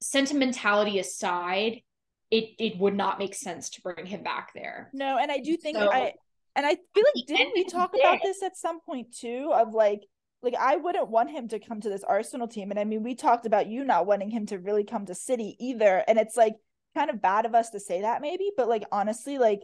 [0.00, 1.82] Sentimentality aside,
[2.30, 4.90] it it would not make sense to bring him back there.
[4.94, 6.14] No, and I do think So- I
[6.56, 10.02] and I feel like didn't we talk about this at some point too of like
[10.42, 13.14] like I wouldn't want him to come to this Arsenal team and I mean we
[13.14, 16.54] talked about you not wanting him to really come to City either and it's like
[16.94, 19.60] kind of bad of us to say that maybe but like honestly like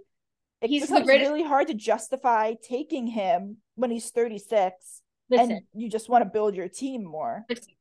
[0.61, 5.63] it He's becomes greatest- really hard to justify taking him when he's 36 Listen, and
[5.75, 7.45] you just want to build your team more.
[7.51, 7.75] listen,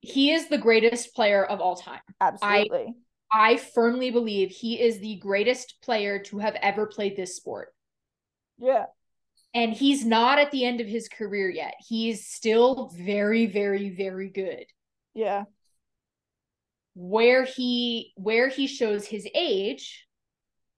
[0.00, 2.00] he is the greatest player of all time.
[2.20, 2.94] Absolutely.
[3.32, 7.72] I, I firmly believe he is the greatest player to have ever played this sport.
[8.58, 8.86] Yeah.
[9.54, 11.74] And he's not at the end of his career yet.
[11.78, 14.66] He's still very, very, very good.
[15.14, 15.44] Yeah.
[16.94, 20.06] Where he where he shows his age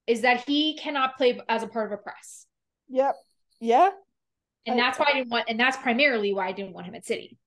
[0.07, 2.47] is that he cannot play as a part of a press.
[2.89, 3.17] Yep.
[3.61, 3.91] Yeah.
[4.67, 7.07] And that's why I didn't want and that's primarily why I didn't want him at
[7.07, 7.39] City.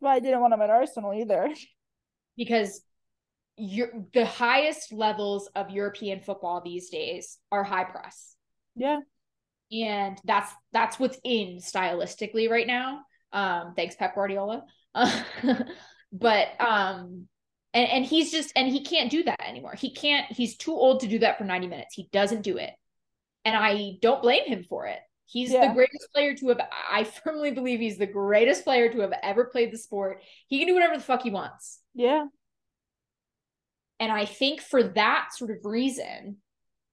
[0.00, 1.48] Well, I didn't want him at Arsenal either.
[2.38, 2.82] Because
[3.56, 8.36] you're the highest levels of European football these days are high press.
[8.74, 9.00] Yeah.
[9.72, 13.00] And that's that's what's in stylistically right now.
[13.32, 14.64] Um, thanks, Pep Guardiola.
[16.12, 17.28] but um
[17.76, 19.74] and, and he's just and he can't do that anymore.
[19.76, 21.94] He can't, he's too old to do that for 90 minutes.
[21.94, 22.70] He doesn't do it.
[23.44, 24.98] And I don't blame him for it.
[25.26, 25.68] He's yeah.
[25.68, 26.60] the greatest player to have
[26.90, 30.22] I firmly believe he's the greatest player to have ever played the sport.
[30.46, 31.80] He can do whatever the fuck he wants.
[31.94, 32.24] Yeah.
[34.00, 36.38] And I think for that sort of reason,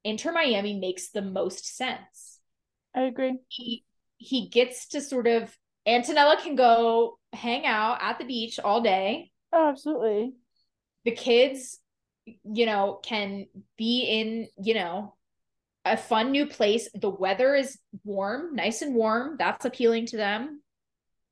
[0.03, 2.32] Inter Miami makes the most sense.
[2.95, 3.39] I agree.
[3.47, 3.83] He
[4.17, 5.55] he gets to sort of
[5.87, 9.31] Antonella can go hang out at the beach all day.
[9.51, 10.33] Oh, absolutely.
[11.05, 11.79] The kids
[12.25, 15.15] you know can be in you know
[15.85, 16.89] a fun new place.
[16.93, 19.35] The weather is warm nice and warm.
[19.37, 20.61] That's appealing to them.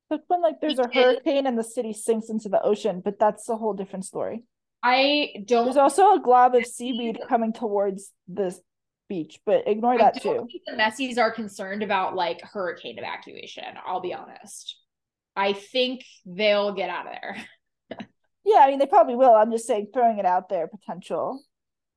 [0.09, 3.47] But when like there's a hurricane and the city sinks into the ocean but that's
[3.47, 4.43] a whole different story.
[4.83, 8.59] I don't there's also a glob of seaweed coming towards this
[9.11, 14.13] beach but ignore that too the messies are concerned about like hurricane evacuation i'll be
[14.13, 14.77] honest
[15.35, 17.35] i think they'll get out of there
[18.43, 19.33] Yeah, I mean they probably will.
[19.33, 21.43] I'm just saying, throwing it out there, potential.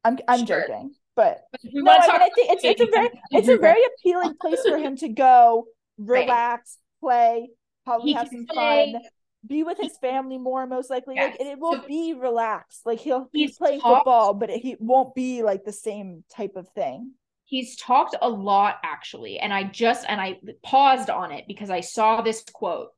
[0.05, 0.61] I'm I'm sure.
[0.61, 3.81] joking, but, but no, I, mean, I think it's it's a very it's a very
[3.99, 5.65] appealing place for him to go,
[5.97, 7.41] relax, right.
[7.41, 7.51] play,
[7.87, 8.93] probably he have some play.
[8.93, 9.03] fun,
[9.47, 11.17] be with his family more, most likely.
[11.17, 11.33] Yes.
[11.33, 12.87] Like, and it will so, be relaxed.
[12.87, 16.69] Like he'll he's playing talked, football, but he won't be like the same type of
[16.71, 17.13] thing.
[17.45, 21.81] He's talked a lot actually, and I just and I paused on it because I
[21.81, 22.91] saw this quote.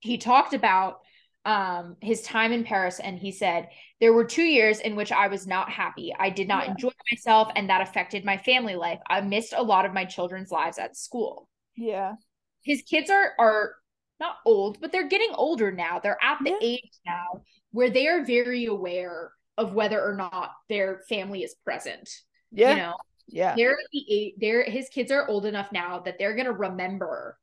[0.00, 1.00] He talked about
[1.46, 3.68] um his time in Paris and he said
[4.00, 6.14] there were 2 years in which I was not happy.
[6.18, 6.70] I did not yeah.
[6.72, 8.98] enjoy myself and that affected my family life.
[9.08, 11.48] I missed a lot of my children's lives at school.
[11.76, 12.14] Yeah.
[12.62, 13.74] His kids are are
[14.20, 15.98] not old, but they're getting older now.
[15.98, 16.56] They're at the yeah.
[16.60, 17.42] age now
[17.72, 22.08] where they are very aware of whether or not their family is present.
[22.52, 22.70] Yeah.
[22.70, 22.96] You know.
[23.26, 23.54] Yeah.
[23.56, 27.38] They're the eight they're his kids are old enough now that they're going to remember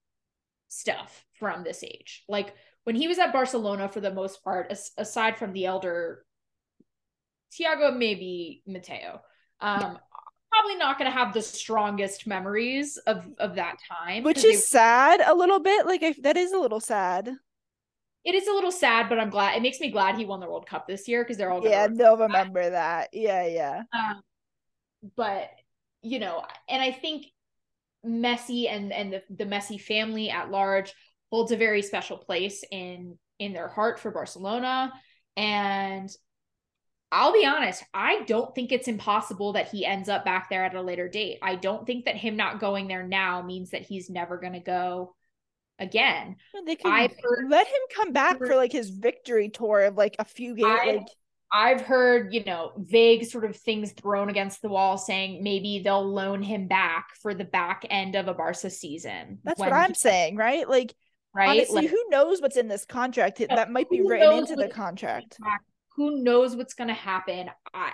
[0.68, 2.24] stuff from this age.
[2.28, 2.54] Like
[2.84, 6.24] when he was at Barcelona for the most part, as, aside from the elder
[7.52, 9.22] Thiago, maybe Mateo,
[9.60, 9.98] um,
[10.52, 14.56] probably not going to have the strongest memories of of that time, which is they,
[14.80, 15.86] sad a little bit.
[15.86, 17.32] Like I, that is a little sad.
[18.24, 19.56] It is a little sad, but I'm glad.
[19.56, 21.88] It makes me glad he won the World Cup this year because they're all yeah,
[21.88, 23.10] they'll remember that.
[23.14, 23.84] Yeah, yeah.
[23.94, 24.22] Um,
[25.16, 25.50] but
[26.02, 27.26] you know, and I think
[28.06, 30.94] Messi and and the the Messi family at large
[31.32, 34.94] holds a very special place in in their heart for Barcelona
[35.36, 36.10] and
[37.12, 40.76] I'll be honest, I don't think it's impossible that he ends up back there at
[40.76, 41.40] a later date.
[41.42, 44.60] I don't think that him not going there now means that he's never going to
[44.60, 45.14] go
[45.78, 46.38] again.
[46.66, 50.16] They can I've heard, let him come back for like his victory tour of like
[50.20, 50.80] a few games.
[50.86, 51.08] Like
[51.52, 56.08] I've heard, you know, vague sort of things thrown against the wall saying maybe they'll
[56.08, 59.40] loan him back for the back end of a Barca season.
[59.44, 60.70] That's what I'm saying, right?
[60.70, 60.96] Like
[61.34, 61.50] right?
[61.50, 63.44] Honestly, like, who knows what's in this contract?
[63.50, 65.40] That might be written into the contract.
[65.96, 67.50] Who knows what's going to happen?
[67.74, 67.92] I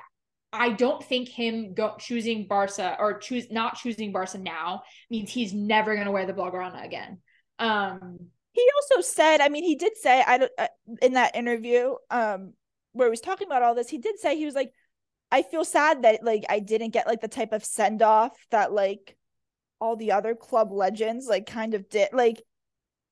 [0.53, 5.53] I don't think him go, choosing Barca or choose not choosing Barca now means he's
[5.53, 7.19] never going to wear the blaugrana again.
[7.59, 8.17] Um,
[8.53, 10.67] he also said, I mean, he did say, I don't uh,
[11.01, 12.53] in that interview, um,
[12.93, 14.71] where he was talking about all this, he did say he was like,
[15.31, 18.71] I feel sad that like I didn't get like the type of send off that
[18.71, 19.17] like
[19.79, 22.09] all the other club legends like kind of did.
[22.13, 22.41] Like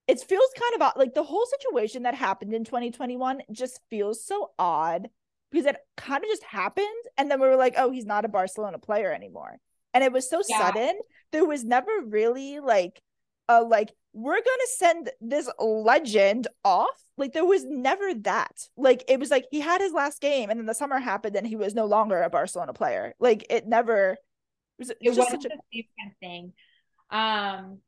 [0.08, 4.52] it feels kind of like the whole situation that happened in 2021 just feels so
[4.60, 5.10] odd
[5.52, 6.86] because it kind of just happened
[7.18, 9.58] and then we were like oh he's not a barcelona player anymore.
[9.96, 10.60] And it was so yeah.
[10.60, 11.00] sudden.
[11.32, 13.02] There was never really like
[13.48, 17.02] a like we're gonna send this legend off.
[17.18, 18.68] Like there was never that.
[18.76, 21.48] Like it was like he had his last game and then the summer happened and
[21.48, 23.16] he was no longer a barcelona player.
[23.20, 24.18] Like it never it
[24.80, 26.54] was, it was just such a kind of thing.
[27.10, 27.80] Um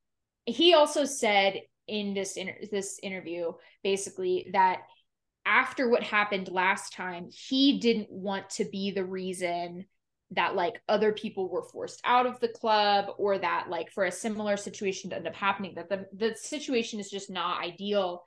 [0.46, 3.52] he also said in this inter- this interview
[3.84, 4.82] basically that
[5.46, 9.86] after what happened last time he didn't want to be the reason
[10.32, 14.12] that like other people were forced out of the club or that like for a
[14.12, 18.24] similar situation to end up happening that the, the situation is just not ideal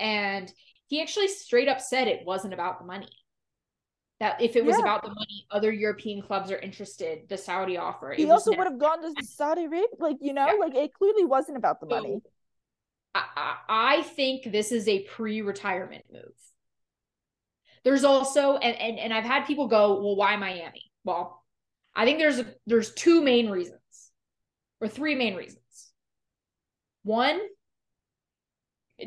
[0.00, 0.50] and
[0.86, 3.08] he actually straight up said it wasn't about the money.
[4.20, 4.82] That if it was Yeah.
[4.82, 7.28] about the money, other European clubs are interested.
[7.30, 8.12] The Saudi offer.
[8.12, 9.86] He also never- would have gone to Saudi Arabia.
[9.98, 10.52] Like, you know, Yeah.
[10.58, 12.20] like it clearly wasn't about the money.
[13.14, 16.32] I, think this is a pre-retirement move.
[17.84, 20.90] There's also and, and and I've had people go, well, why Miami?
[21.04, 21.44] Well,
[21.94, 23.80] I think there's a, there's two main reasons,
[24.80, 25.58] or three main reasons.
[27.02, 27.40] One,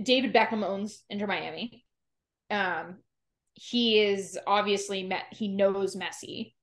[0.03, 1.85] David Beckham owns Inter Miami.
[2.51, 2.97] Um,
[3.53, 5.23] he is obviously met.
[5.31, 6.53] He knows Messi,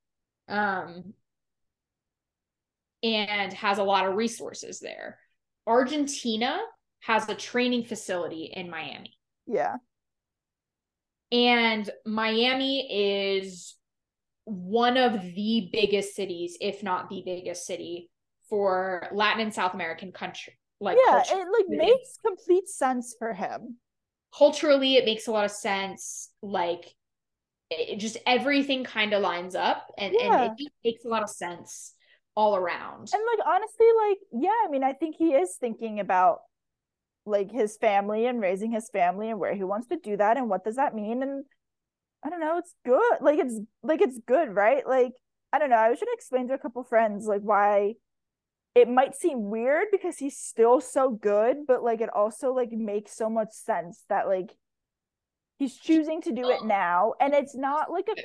[0.48, 1.14] um,
[3.02, 5.18] and has a lot of resources there.
[5.66, 6.60] Argentina
[7.02, 9.18] has a training facility in Miami.
[9.46, 9.76] Yeah.
[11.30, 13.74] And Miami is
[14.44, 18.10] one of the biggest cities, if not the biggest city,
[18.48, 20.58] for Latin and South American country.
[20.80, 21.42] Like yeah, culture.
[21.42, 23.78] it like makes complete sense for him.
[24.36, 26.30] culturally, it makes a lot of sense.
[26.42, 26.94] Like
[27.70, 30.34] it, just everything kind of lines up, and Yeah.
[30.34, 31.94] and it just makes a lot of sense
[32.36, 33.10] all around.
[33.12, 36.40] And like honestly, like, yeah, I mean, I think he is thinking about
[37.24, 40.48] like his family and raising his family and where he wants to do that and
[40.48, 41.22] what does that mean.
[41.22, 41.44] And
[42.24, 43.18] I don't know, it's good.
[43.20, 44.86] Like it's like it's good, right?
[44.86, 45.12] Like,
[45.52, 45.76] I don't know.
[45.76, 47.94] I should explain to a couple friends like why
[48.74, 53.16] it might seem weird because he's still so good, but like it also like makes
[53.16, 54.50] so much sense that like
[55.58, 56.66] he's choosing to do it oh.
[56.66, 58.20] now and it's not like a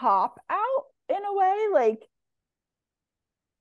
[0.00, 1.66] cop out in a way.
[1.72, 2.02] Like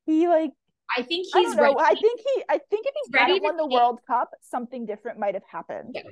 [0.05, 0.51] he like
[0.95, 1.77] I think he's don't know.
[1.79, 2.43] I think he.
[2.49, 5.43] I think if he ready to won the take- World Cup, something different might have
[5.51, 5.91] happened.
[5.95, 6.05] Yes.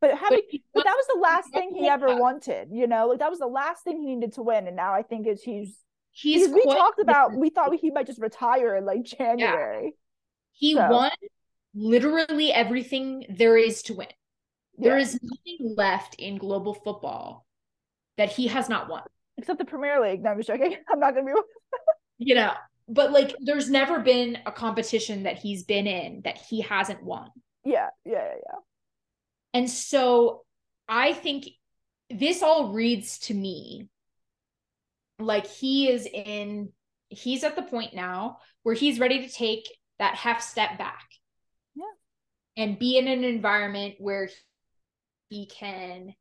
[0.00, 2.18] But having, he but that was the last thing he ever Cup.
[2.20, 2.68] wanted.
[2.70, 4.66] You know, like that was the last thing he needed to win.
[4.66, 5.76] And now I think is he's.
[6.12, 9.94] he's Because we talked about, we thought he might just retire in like January.
[10.52, 10.88] he so.
[10.88, 11.10] won
[11.74, 14.08] literally everything there is to win.
[14.78, 15.02] There Yeah.
[15.02, 17.44] is nothing left in global football
[18.18, 19.02] that he has not won.
[19.36, 20.22] Except the Premier League.
[20.22, 20.76] No, I'm just joking.
[20.92, 21.32] I'm not gonna be.
[22.20, 22.52] You know,
[22.88, 27.30] but like there's never been a competition that he's been in that he hasn't won.
[27.64, 28.58] Yeah, yeah, yeah, yeah.
[29.54, 30.42] And so
[30.88, 31.46] I think
[32.10, 33.88] this all reads to me
[35.18, 36.70] like he is in
[37.10, 39.68] he's at the point now where he's ready to take
[39.98, 41.04] that half step back.
[41.74, 41.84] Yeah.
[42.64, 44.28] And be in an environment where
[45.28, 46.14] he can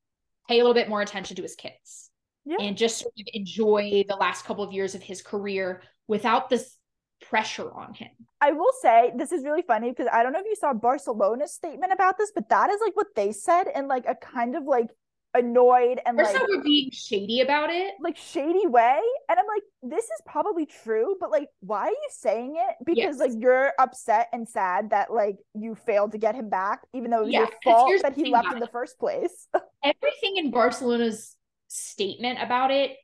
[0.47, 2.09] pay a little bit more attention to his kids.
[2.45, 2.57] Yeah.
[2.61, 6.75] And just sort of enjoy the last couple of years of his career without this
[7.21, 8.09] pressure on him.
[8.39, 11.53] I will say this is really funny because I don't know if you saw Barcelona's
[11.53, 14.63] statement about this, but that is like what they said in like a kind of
[14.63, 14.87] like
[15.33, 17.93] annoyed and First like we're being shady about it.
[18.01, 18.99] like shady way
[19.29, 22.97] and i'm like this is probably true but like why are you saying it because
[22.97, 23.19] Yes.
[23.19, 27.19] like you're upset and sad that like you failed to get him back even though
[27.21, 29.47] it was Yeah, your fault that he left in the first place
[29.83, 31.35] everything in Barcelona's
[31.67, 32.95] statement about it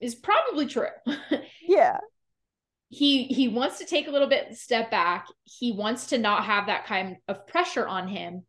[0.00, 0.86] is probably true.
[1.68, 1.98] yeah
[2.88, 5.26] he he wants to take a little bit step back.
[5.44, 8.44] He wants to not have that kind of pressure on him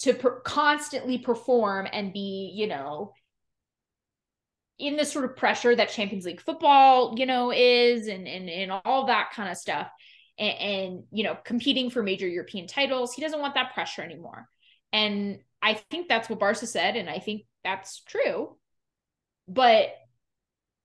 [0.00, 3.12] to per- constantly perform and be, you know,
[4.78, 8.72] in the sort of pressure that Champions League football, you know, is and and and
[8.84, 9.88] all that kind of stuff.
[10.38, 13.12] And, and you know, competing for major European titles.
[13.12, 14.48] He doesn't want that pressure anymore.
[14.92, 18.56] And I think that's what Barca said, and I think that's true.
[19.46, 19.94] But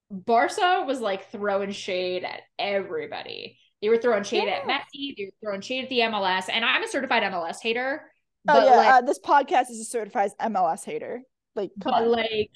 [0.10, 3.60] Barca was like throwing shade at everybody.
[3.82, 4.80] They were throwing shade at Yeah.
[4.80, 5.16] Messi.
[5.18, 8.10] They were throwing shade at the MLS, and I'm a certified MLS hater.
[8.50, 11.22] oh yeah like, uh, this podcast is a certified mls hater
[11.56, 12.50] like come but on like,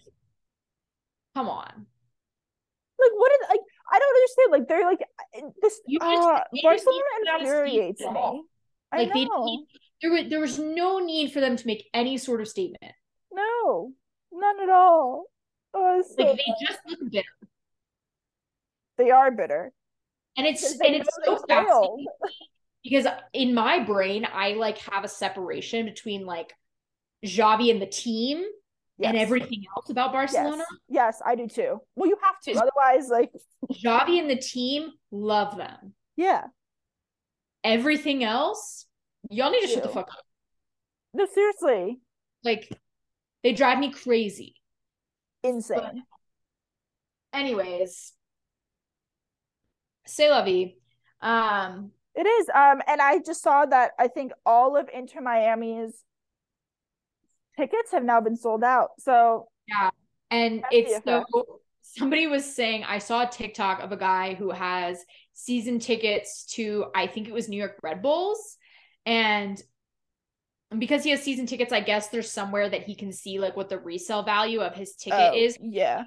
[1.35, 1.85] come on.
[2.99, 3.59] like what is like
[3.91, 7.27] i don't understand like they're like uh, this You just- uh barcelona need to put
[7.27, 8.43] out a infuriates me
[8.93, 9.65] i Like know need,
[10.01, 12.93] there was there was no need for them to make any sort of statement.
[13.33, 13.91] no
[14.31, 15.25] none at all
[15.73, 17.27] oh, so Like they just look bitter,
[18.97, 19.71] they are bitter
[20.37, 22.05] and it's and it's so fascinating
[22.83, 26.53] because in my brain I like have a separation between like
[27.25, 28.43] Xavi and the team
[29.03, 30.63] and everything else about Barcelona.
[30.87, 31.17] Yes.
[31.19, 31.81] yes, I do too.
[31.95, 32.51] Well, you have to.
[32.51, 33.31] Otherwise, like,
[33.73, 35.93] Xavi and the team love them.
[36.15, 36.45] yeah.
[37.63, 38.87] Everything else,
[39.29, 40.25] y'all need to shut the fuck up.
[41.13, 41.99] No, seriously.
[42.43, 42.75] Like
[43.43, 44.55] they drive me crazy.
[45.43, 46.03] Insane.
[47.33, 48.13] Anyways,
[50.05, 50.77] say lovey.
[51.21, 52.49] Um, It is.
[52.49, 56.03] Um, and I just saw that I think all of Inter Miami's
[57.57, 58.89] tickets have now been sold out.
[58.99, 59.91] So yeah,
[60.29, 61.25] and it's so
[61.81, 66.87] somebody was saying I saw a TikTok of a guy who has season tickets to
[66.95, 68.57] I think it was New York Red Bulls
[69.05, 69.61] and
[70.71, 73.57] And because he has season tickets, I guess there's somewhere that he can see like
[73.57, 75.57] what the resale value of his ticket Oh, is.
[75.61, 76.05] Yeah.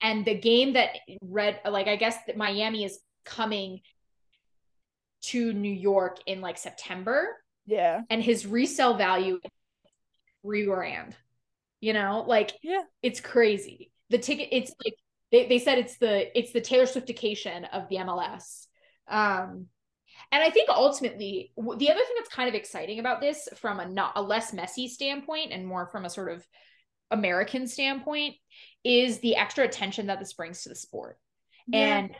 [0.00, 3.80] And the game that red like I guess that Miami is coming
[5.22, 8.02] to New York in like September Yeah.
[8.10, 9.50] and his resale value is
[10.42, 11.16] three grand.
[11.80, 12.82] You know, like Yeah.
[13.02, 13.90] it's crazy.
[14.10, 14.94] The ticket, it's like
[15.32, 18.66] they, they said it's the it's the Taylor Swiftification of the MLS.
[19.08, 19.66] Um,
[20.30, 23.88] and I think ultimately the other thing that's kind of exciting about this from a
[23.88, 26.46] not a less messy standpoint and more from a sort of
[27.10, 28.34] American standpoint
[28.84, 31.18] is the extra attention that this brings to the sport.
[31.66, 31.98] Yeah.
[31.98, 32.10] And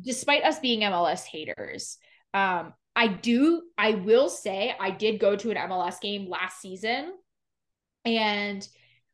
[0.00, 1.98] despite us being MLS haters,
[2.34, 7.12] um, I do, I will say, I did go to an MLS game last season.
[8.04, 8.66] And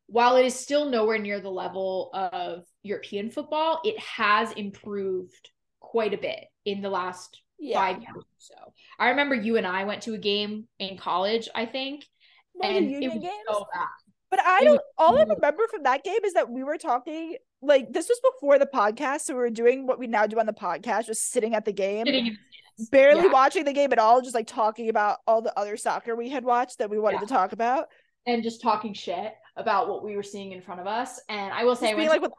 [0.07, 5.49] while it is still nowhere near the level of European football, it has improved
[5.79, 7.77] quite a bit in the last yeah.
[7.77, 8.55] five years or so.
[8.99, 12.05] I remember you and I went to a game in college, I think,
[12.53, 13.33] One and it was games.
[13.49, 13.87] so bad.
[14.29, 14.81] But I It don't.
[14.97, 17.35] All I remember from that game is that we were talking.
[17.61, 20.45] Like this was before the podcast, so we were doing what we now do on
[20.45, 22.37] the podcast, just sitting at the game, Sitting in
[22.77, 23.31] the barely Yeah.
[23.31, 26.45] watching the game at all, just like talking about all the other soccer we had
[26.45, 27.27] watched that we wanted Yeah.
[27.27, 27.87] to talk about.
[28.25, 31.19] and just talking shit about what we were seeing in front of us.
[31.29, 32.33] And I will say, I went like, to- what?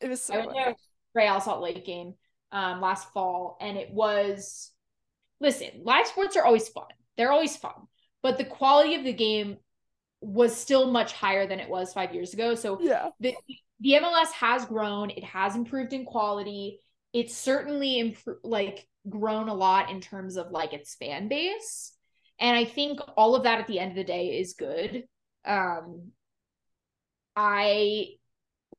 [0.00, 0.34] It was so.
[0.34, 0.74] I went to a
[1.14, 2.14] Real Salt Lake game
[2.52, 4.70] um, last fall, and it was
[5.40, 6.86] listen, live sports are always fun.
[7.16, 7.74] They're always fun,
[8.22, 9.56] but the quality of the game
[10.20, 12.54] was still much higher than it was five years ago.
[12.54, 13.10] So Yeah.
[13.20, 13.36] the
[13.80, 15.10] the MLS has grown.
[15.10, 16.80] It has improved in quality.
[17.12, 21.92] It's certainly improved, like grown a lot in terms of like its fan base,
[22.38, 25.04] and I think all of that at the end of the day is good.
[25.44, 26.12] Um,
[27.36, 28.14] I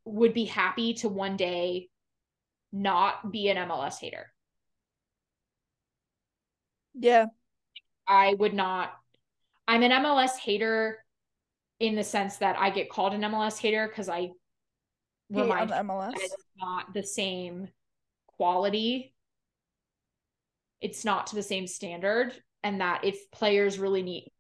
[0.06, 1.90] would be happy to one day
[2.74, 4.34] not be an MLS hater.
[6.94, 7.28] Yeah.
[8.08, 8.92] I would not.
[9.68, 11.04] I'm an MLS hater
[11.80, 14.32] in the sense that I get called an MLS hater because I
[15.30, 16.14] remind MLS.
[16.16, 17.70] it's not the same
[18.38, 19.14] quality.
[20.82, 24.32] It's not to the same standard, and that if players really need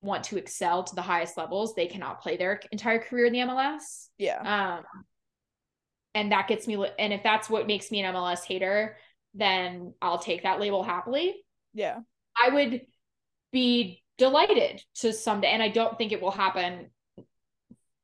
[0.00, 3.40] want to excel to the highest levels, they cannot play their entire career in the
[3.40, 4.08] MLS.
[4.18, 4.76] Yeah.
[4.78, 4.84] Um,
[6.16, 8.96] and that gets me, and if that's what makes me an MLS hater,
[9.34, 11.44] then I'll take that label happily.
[11.74, 11.98] Yeah.
[12.42, 12.80] I would
[13.52, 16.90] be delighted to someday, and I don't think it will happen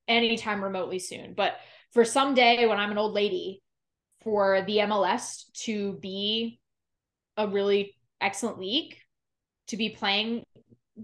[0.06, 1.56] anytime remotely soon, but
[1.94, 3.62] for someday when I'm an old lady,
[4.20, 6.60] for the MLS to be
[7.38, 8.94] a really excellent league,
[9.68, 10.44] to be playing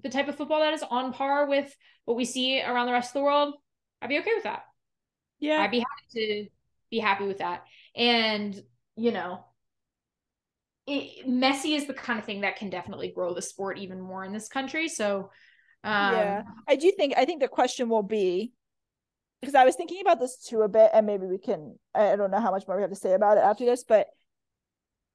[0.02, 3.10] the type of football that is on par with what we see around the rest
[3.10, 3.54] of the world,
[4.02, 4.64] I'd be okay with that.
[5.40, 5.62] Yeah.
[5.62, 6.48] I'd be happy to
[6.90, 7.64] be happy with that.
[7.94, 8.60] And,
[8.96, 9.44] you know,
[10.86, 14.24] it, Messi is the kind of thing that can definitely grow the sport even more
[14.24, 14.88] in this country.
[14.88, 15.30] So,
[15.84, 16.42] um, yeah.
[16.66, 18.52] I do think I think the question will be
[19.40, 21.78] because I was thinking about this too a bit, and maybe we can.
[21.94, 24.08] I don't know how much more we have to say about it after this, but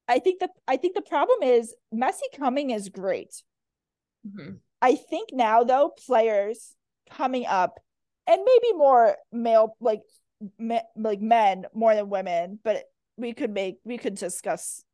[0.08, 3.42] I think the I think the problem is Messi coming is great.
[4.24, 4.60] mhm.
[4.80, 6.74] I think now though players
[7.10, 7.78] coming up
[8.26, 10.02] and maybe more male like
[10.58, 12.84] me, like men more than women, but
[13.16, 14.84] we could make we could discuss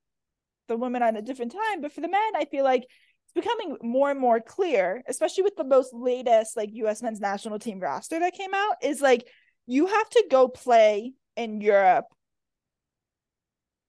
[0.68, 1.80] the women on a different time.
[1.80, 5.56] But for the men, I feel like it's becoming more and more clear, especially with
[5.56, 7.02] the most latest like U.S.
[7.02, 9.26] men's national team roster that came out, is like
[9.66, 12.06] you have to go play in Europe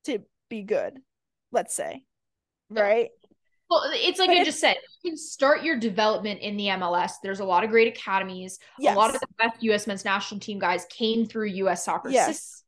[0.06, 1.00] to be good.
[1.52, 2.04] Let's say,
[2.74, 2.82] Yeah.
[2.82, 3.10] right?
[3.72, 7.14] Well, it's like But I just said, you can start your development in the MLS.
[7.24, 8.60] There's a lot of great academies.
[8.78, 8.96] Yes.
[8.96, 9.88] A lot of the best U.S.
[9.88, 11.86] men's national team guys came through U.S.
[11.86, 12.28] soccer Yes.
[12.28, 12.66] system.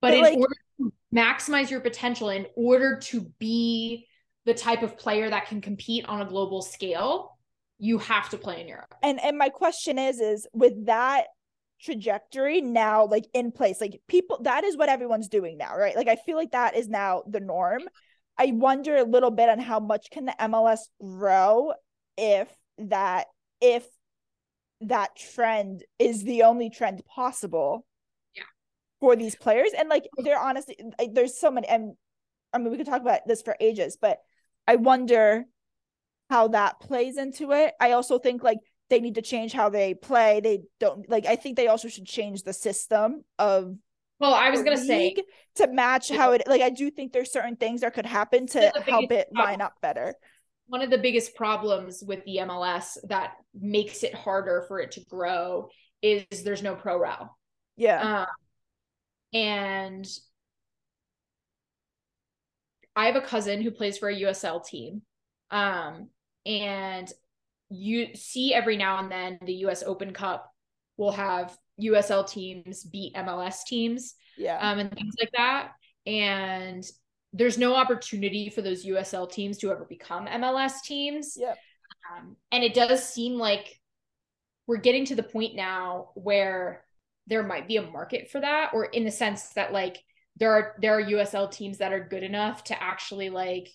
[0.00, 4.06] But, But, in like- order to maximize your potential, in order to be
[4.46, 7.36] the type of player that can compete on a global scale,
[7.78, 8.94] you have to play in Europe.
[9.02, 11.24] and and my question is is with that
[11.82, 16.08] trajectory now like in place like people that is what everyone's doing now right like
[16.08, 17.80] i feel like that is now the norm
[18.38, 21.72] i wonder a little bit on how much can the mls grow
[22.16, 23.26] if that
[23.60, 23.86] if
[24.80, 27.84] that trend is the only trend possible
[28.34, 28.44] Yeah.
[29.00, 31.94] for these players and like they're honestly like, there's so many and
[32.52, 34.18] i mean we could talk about this for ages but
[34.66, 35.44] i wonder
[36.30, 37.74] how that plays into it.
[37.80, 38.58] I also think like
[38.88, 40.38] they need to change how they play.
[40.40, 43.74] They don't like I think they also should change the system of
[44.20, 45.16] Well, I was gonna say
[45.56, 48.72] to match how it like I do think there's certain things that could happen to
[48.86, 50.14] help it line up better.
[50.66, 55.00] one of the biggest problems with the MLS that makes it harder for it to
[55.06, 55.68] grow
[56.00, 57.28] is there's no pro row.
[57.76, 58.20] Yeah.
[58.20, 58.26] Um,
[59.32, 60.08] and
[62.94, 65.02] I have a cousin who plays for a USL team.
[65.50, 66.10] Um,
[66.46, 67.10] and
[67.68, 70.52] you see every now and then the US Open Cup
[70.96, 74.14] will have USL teams beat MLS teams.
[74.36, 74.58] Yeah.
[74.58, 75.72] Um, and things like that.
[76.06, 76.84] And
[77.32, 81.36] there's no opportunity for those USL teams to ever become MLS teams.
[81.38, 81.58] Yep.
[82.10, 83.78] Um, and it does seem like
[84.66, 86.84] we're getting to the point now where
[87.26, 89.98] there might be a market for that, or in the sense that like
[90.36, 93.68] there are there are USL teams that are good enough to actually like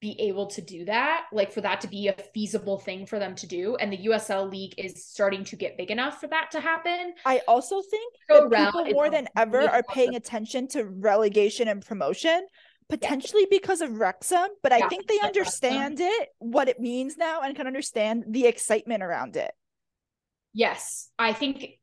[0.00, 3.34] be able to do that, like for that to be a feasible thing for them
[3.34, 3.76] to do.
[3.76, 7.14] And the USL league is starting to get big enough for that to happen.
[7.26, 11.68] I also think Rel people more than ever really are paying awesome- attention to relegation
[11.68, 12.46] and promotion,
[12.88, 14.48] potentially because of Wrexham.
[14.62, 19.02] But I think they understand it, what it means now, and can understand the excitement
[19.02, 19.52] around it.
[20.52, 21.78] yes i think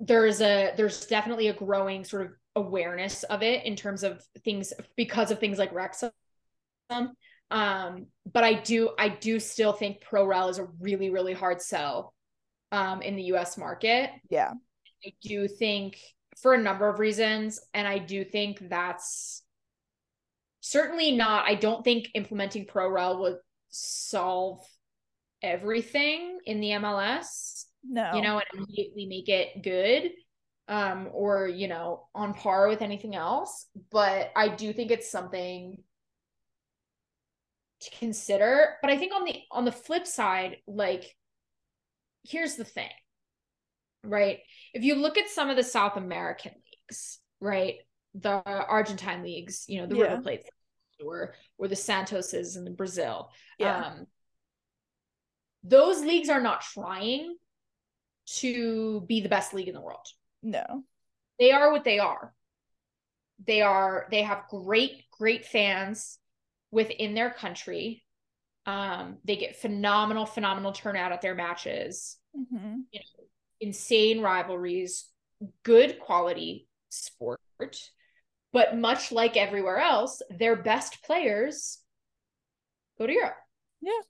[0.00, 4.72] there's a there's definitely a growing sort of awareness of it in terms of things
[4.96, 6.10] because of things like Wrexham.
[7.50, 12.14] Um, but I do I do still think ProRel is a really really hard sell
[12.72, 14.10] um in the US market.
[14.28, 14.52] Yeah.
[15.04, 15.98] I do think
[16.40, 19.42] for a number of reasons and I do think that's
[20.60, 23.38] certainly not I don't think implementing ProRel would
[23.70, 24.60] solve
[25.42, 28.14] everything in the MLS No.
[28.14, 30.12] you know, and immediately make it good
[30.68, 35.76] um or you know on par with anything else but i do think it's something
[37.80, 41.14] to consider but i think on the on the flip side like
[42.24, 42.90] here's the thing
[44.04, 44.38] right
[44.74, 47.76] if you look at some of the south american leagues right
[48.14, 50.04] the argentine leagues you know the Yeah.
[50.04, 50.42] river plate
[51.04, 53.86] or or the santoses in brazil Yeah.
[53.86, 54.06] um
[55.62, 57.36] those leagues are not trying
[58.38, 60.06] to be the best league in the world.
[60.42, 60.84] no.
[61.38, 62.34] They are what they are.
[63.46, 66.18] They are they have great great fans
[66.70, 68.04] within their country.
[68.66, 72.18] Um they get phenomenal phenomenal turnout at their matches.
[72.36, 72.84] Mhm.
[72.92, 73.24] You know,
[73.60, 75.08] insane rivalries,
[75.62, 77.40] good quality sport.
[78.52, 81.78] But much like everywhere else, their best players
[82.98, 83.36] go to Europe.
[83.80, 84.00] Yeah.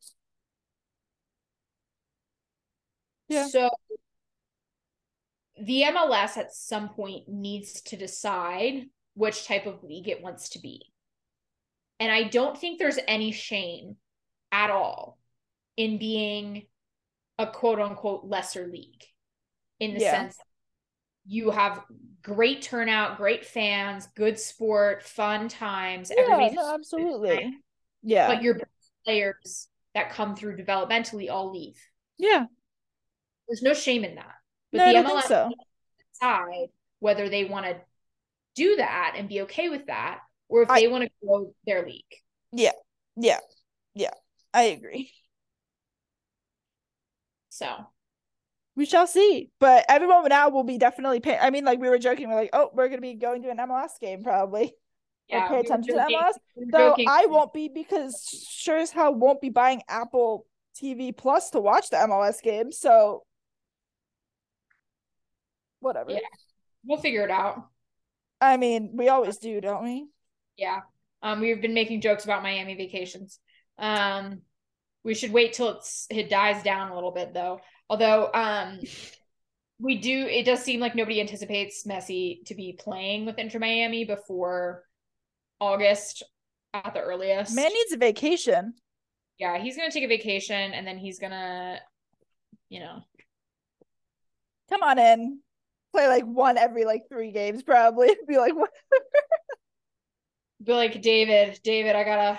[3.29, 3.47] Yeah.
[3.47, 3.71] So
[5.63, 10.59] the MLS at some point needs to decide which type of league it wants to
[10.59, 10.90] be.
[12.01, 13.97] And I don't think there's any shame
[14.51, 15.19] at all
[15.77, 16.67] in being
[17.39, 19.05] a quote unquote lesser league
[19.79, 20.11] in the Yeah.
[20.13, 20.37] sense
[21.27, 21.85] you have
[22.23, 27.55] great turnout, great fans, good sport, fun times, Yeah, everybody's no, absolutely.
[28.03, 28.27] Yeah.
[28.27, 28.59] but your
[29.05, 31.79] players that come through developmentally all leave.
[32.19, 32.47] yeah.
[33.49, 34.35] There's no shame in that.
[34.73, 35.51] But No, the MLS so.
[36.13, 36.69] decide
[37.01, 37.81] whether they want to
[38.55, 40.21] do that and be okay with that,
[40.51, 42.05] or if I- they want to grow their league.
[42.53, 42.73] Yeah.
[43.17, 43.39] Yeah.
[43.95, 44.13] Yeah.
[44.53, 45.13] I agree.
[47.51, 47.87] So
[48.77, 49.51] We shall see.
[49.61, 52.51] But everyone now will be definitely pay I mean, like we were joking, we're like,
[52.53, 54.75] oh, we're gonna be going to an MLS game probably.
[55.29, 56.35] yeah, pay attention to MLS,
[56.73, 56.97] Though.
[57.07, 61.91] I won't be because sure as hell won't be buying Apple TV Plus to watch
[61.91, 62.73] the MLS game.
[62.73, 63.25] So
[65.81, 66.13] whatever.
[66.13, 66.19] Yeah.
[66.85, 67.67] We'll figure it out.
[68.41, 70.07] I mean, we always do, don't we?
[70.61, 70.81] Yeah.
[71.23, 73.39] Um, we've been making jokes about Miami vacations.
[73.79, 74.43] Um,
[75.03, 77.61] we should wait till it's it dies down a little bit though.
[77.89, 78.79] Although, um,
[79.81, 80.27] we do.
[80.27, 84.85] It does seem like nobody anticipates Messi to be playing with Inter Miami before
[85.59, 86.23] August
[86.75, 87.57] at the earliest.
[87.57, 88.75] Man needs a vacation.
[89.39, 91.81] yeah, he's gonna take a vacation and then he's gonna,
[92.69, 93.01] you know,
[94.71, 95.41] Come on in.
[95.93, 98.11] Play like one every like three games, probably.
[98.29, 98.71] Be like, what?
[100.63, 101.61] Be like David.
[101.65, 102.39] David, I gotta.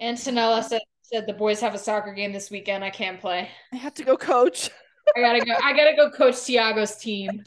[0.00, 2.84] Antonella said said the boys have a soccer game this weekend.
[2.84, 3.48] I can't play.
[3.72, 4.70] I have to go coach.
[5.16, 5.52] I gotta go.
[5.62, 7.42] I gotta go coach Thiago's team.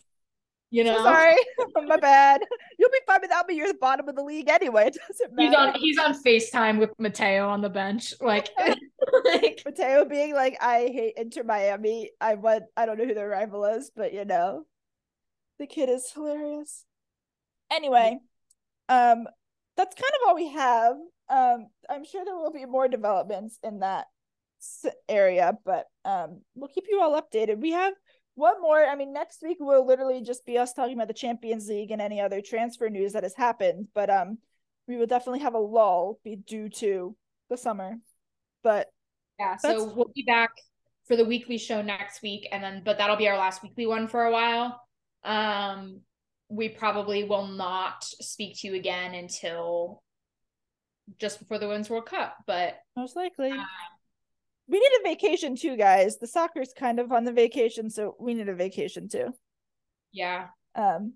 [0.69, 1.35] You know, So sorry.
[1.85, 2.41] My bad.
[2.79, 3.55] You'll be fine without me.
[3.55, 4.87] You're the bottom of the league anyway.
[4.93, 5.49] It doesn't matter.
[5.49, 5.73] he's on.
[5.79, 8.13] He's on Facetime with Mateo on the bench.
[8.19, 8.49] Like,
[9.25, 12.11] like Mateo being like, I hate Inter Miami.
[12.19, 14.65] I want I don't know who their rival is, but you know.
[15.59, 16.83] The kid is hilarious.
[17.71, 18.17] Anyway,
[18.89, 19.27] um
[19.77, 20.95] that's kind of all we have.
[21.29, 24.05] Um I'm sure there will be more developments in that
[25.09, 27.59] area, but um we'll keep you all updated.
[27.59, 27.93] We have
[28.35, 28.83] one more.
[28.83, 32.01] I mean, next week will literally just be us talking about the Champions League and
[32.01, 34.37] any other transfer news that has happened, but um
[34.87, 37.15] we will definitely have a lull be due to
[37.49, 37.97] the summer.
[38.63, 38.87] But
[39.39, 39.57] yeah.
[39.57, 40.51] So we'll be back
[41.05, 44.07] for the weekly show next week, and then but that'll be our last weekly one
[44.07, 44.81] for a while.
[45.23, 46.01] Um,
[46.53, 50.03] we probably will not speak to you again until
[51.19, 53.51] just before the Women's World Cup, but most likely.
[54.67, 56.19] we need a vacation too, guys.
[56.19, 59.33] The soccer's kind of on the vacation, so we need a vacation too.
[60.11, 60.47] Yeah.
[60.75, 61.13] Um.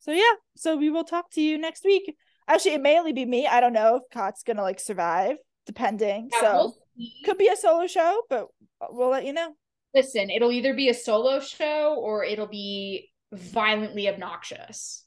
[0.00, 2.14] So yeah, so we will talk to you next week.
[2.46, 3.46] Actually, it may only be me.
[3.46, 6.28] I don't know if Kot's gonna like survive, depending.
[6.30, 8.48] Yeah, so we'll could be a solo show, but
[8.90, 9.54] we'll let you know.
[9.94, 15.04] listen, it'll either be a solo show or it'll be violently obnoxious.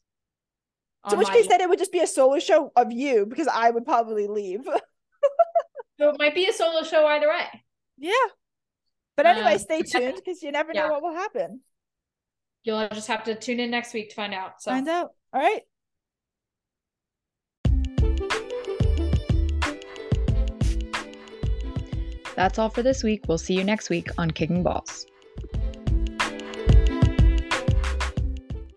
[1.08, 1.50] So on which case behalf.
[1.50, 4.68] then it would just be a solo show of you because I would probably leave.
[6.00, 7.48] So it might be a solo show either way.
[7.98, 8.14] yeah.
[9.16, 11.62] But anyway, Um, stay tuned because you never know what will happen.
[12.64, 14.62] You'll just have to tune in next week to find out.
[14.62, 15.10] So Find out.
[15.34, 15.64] All right.
[22.36, 23.24] That's all for this week.
[23.28, 25.08] We'll see you next week on Kicking Balls.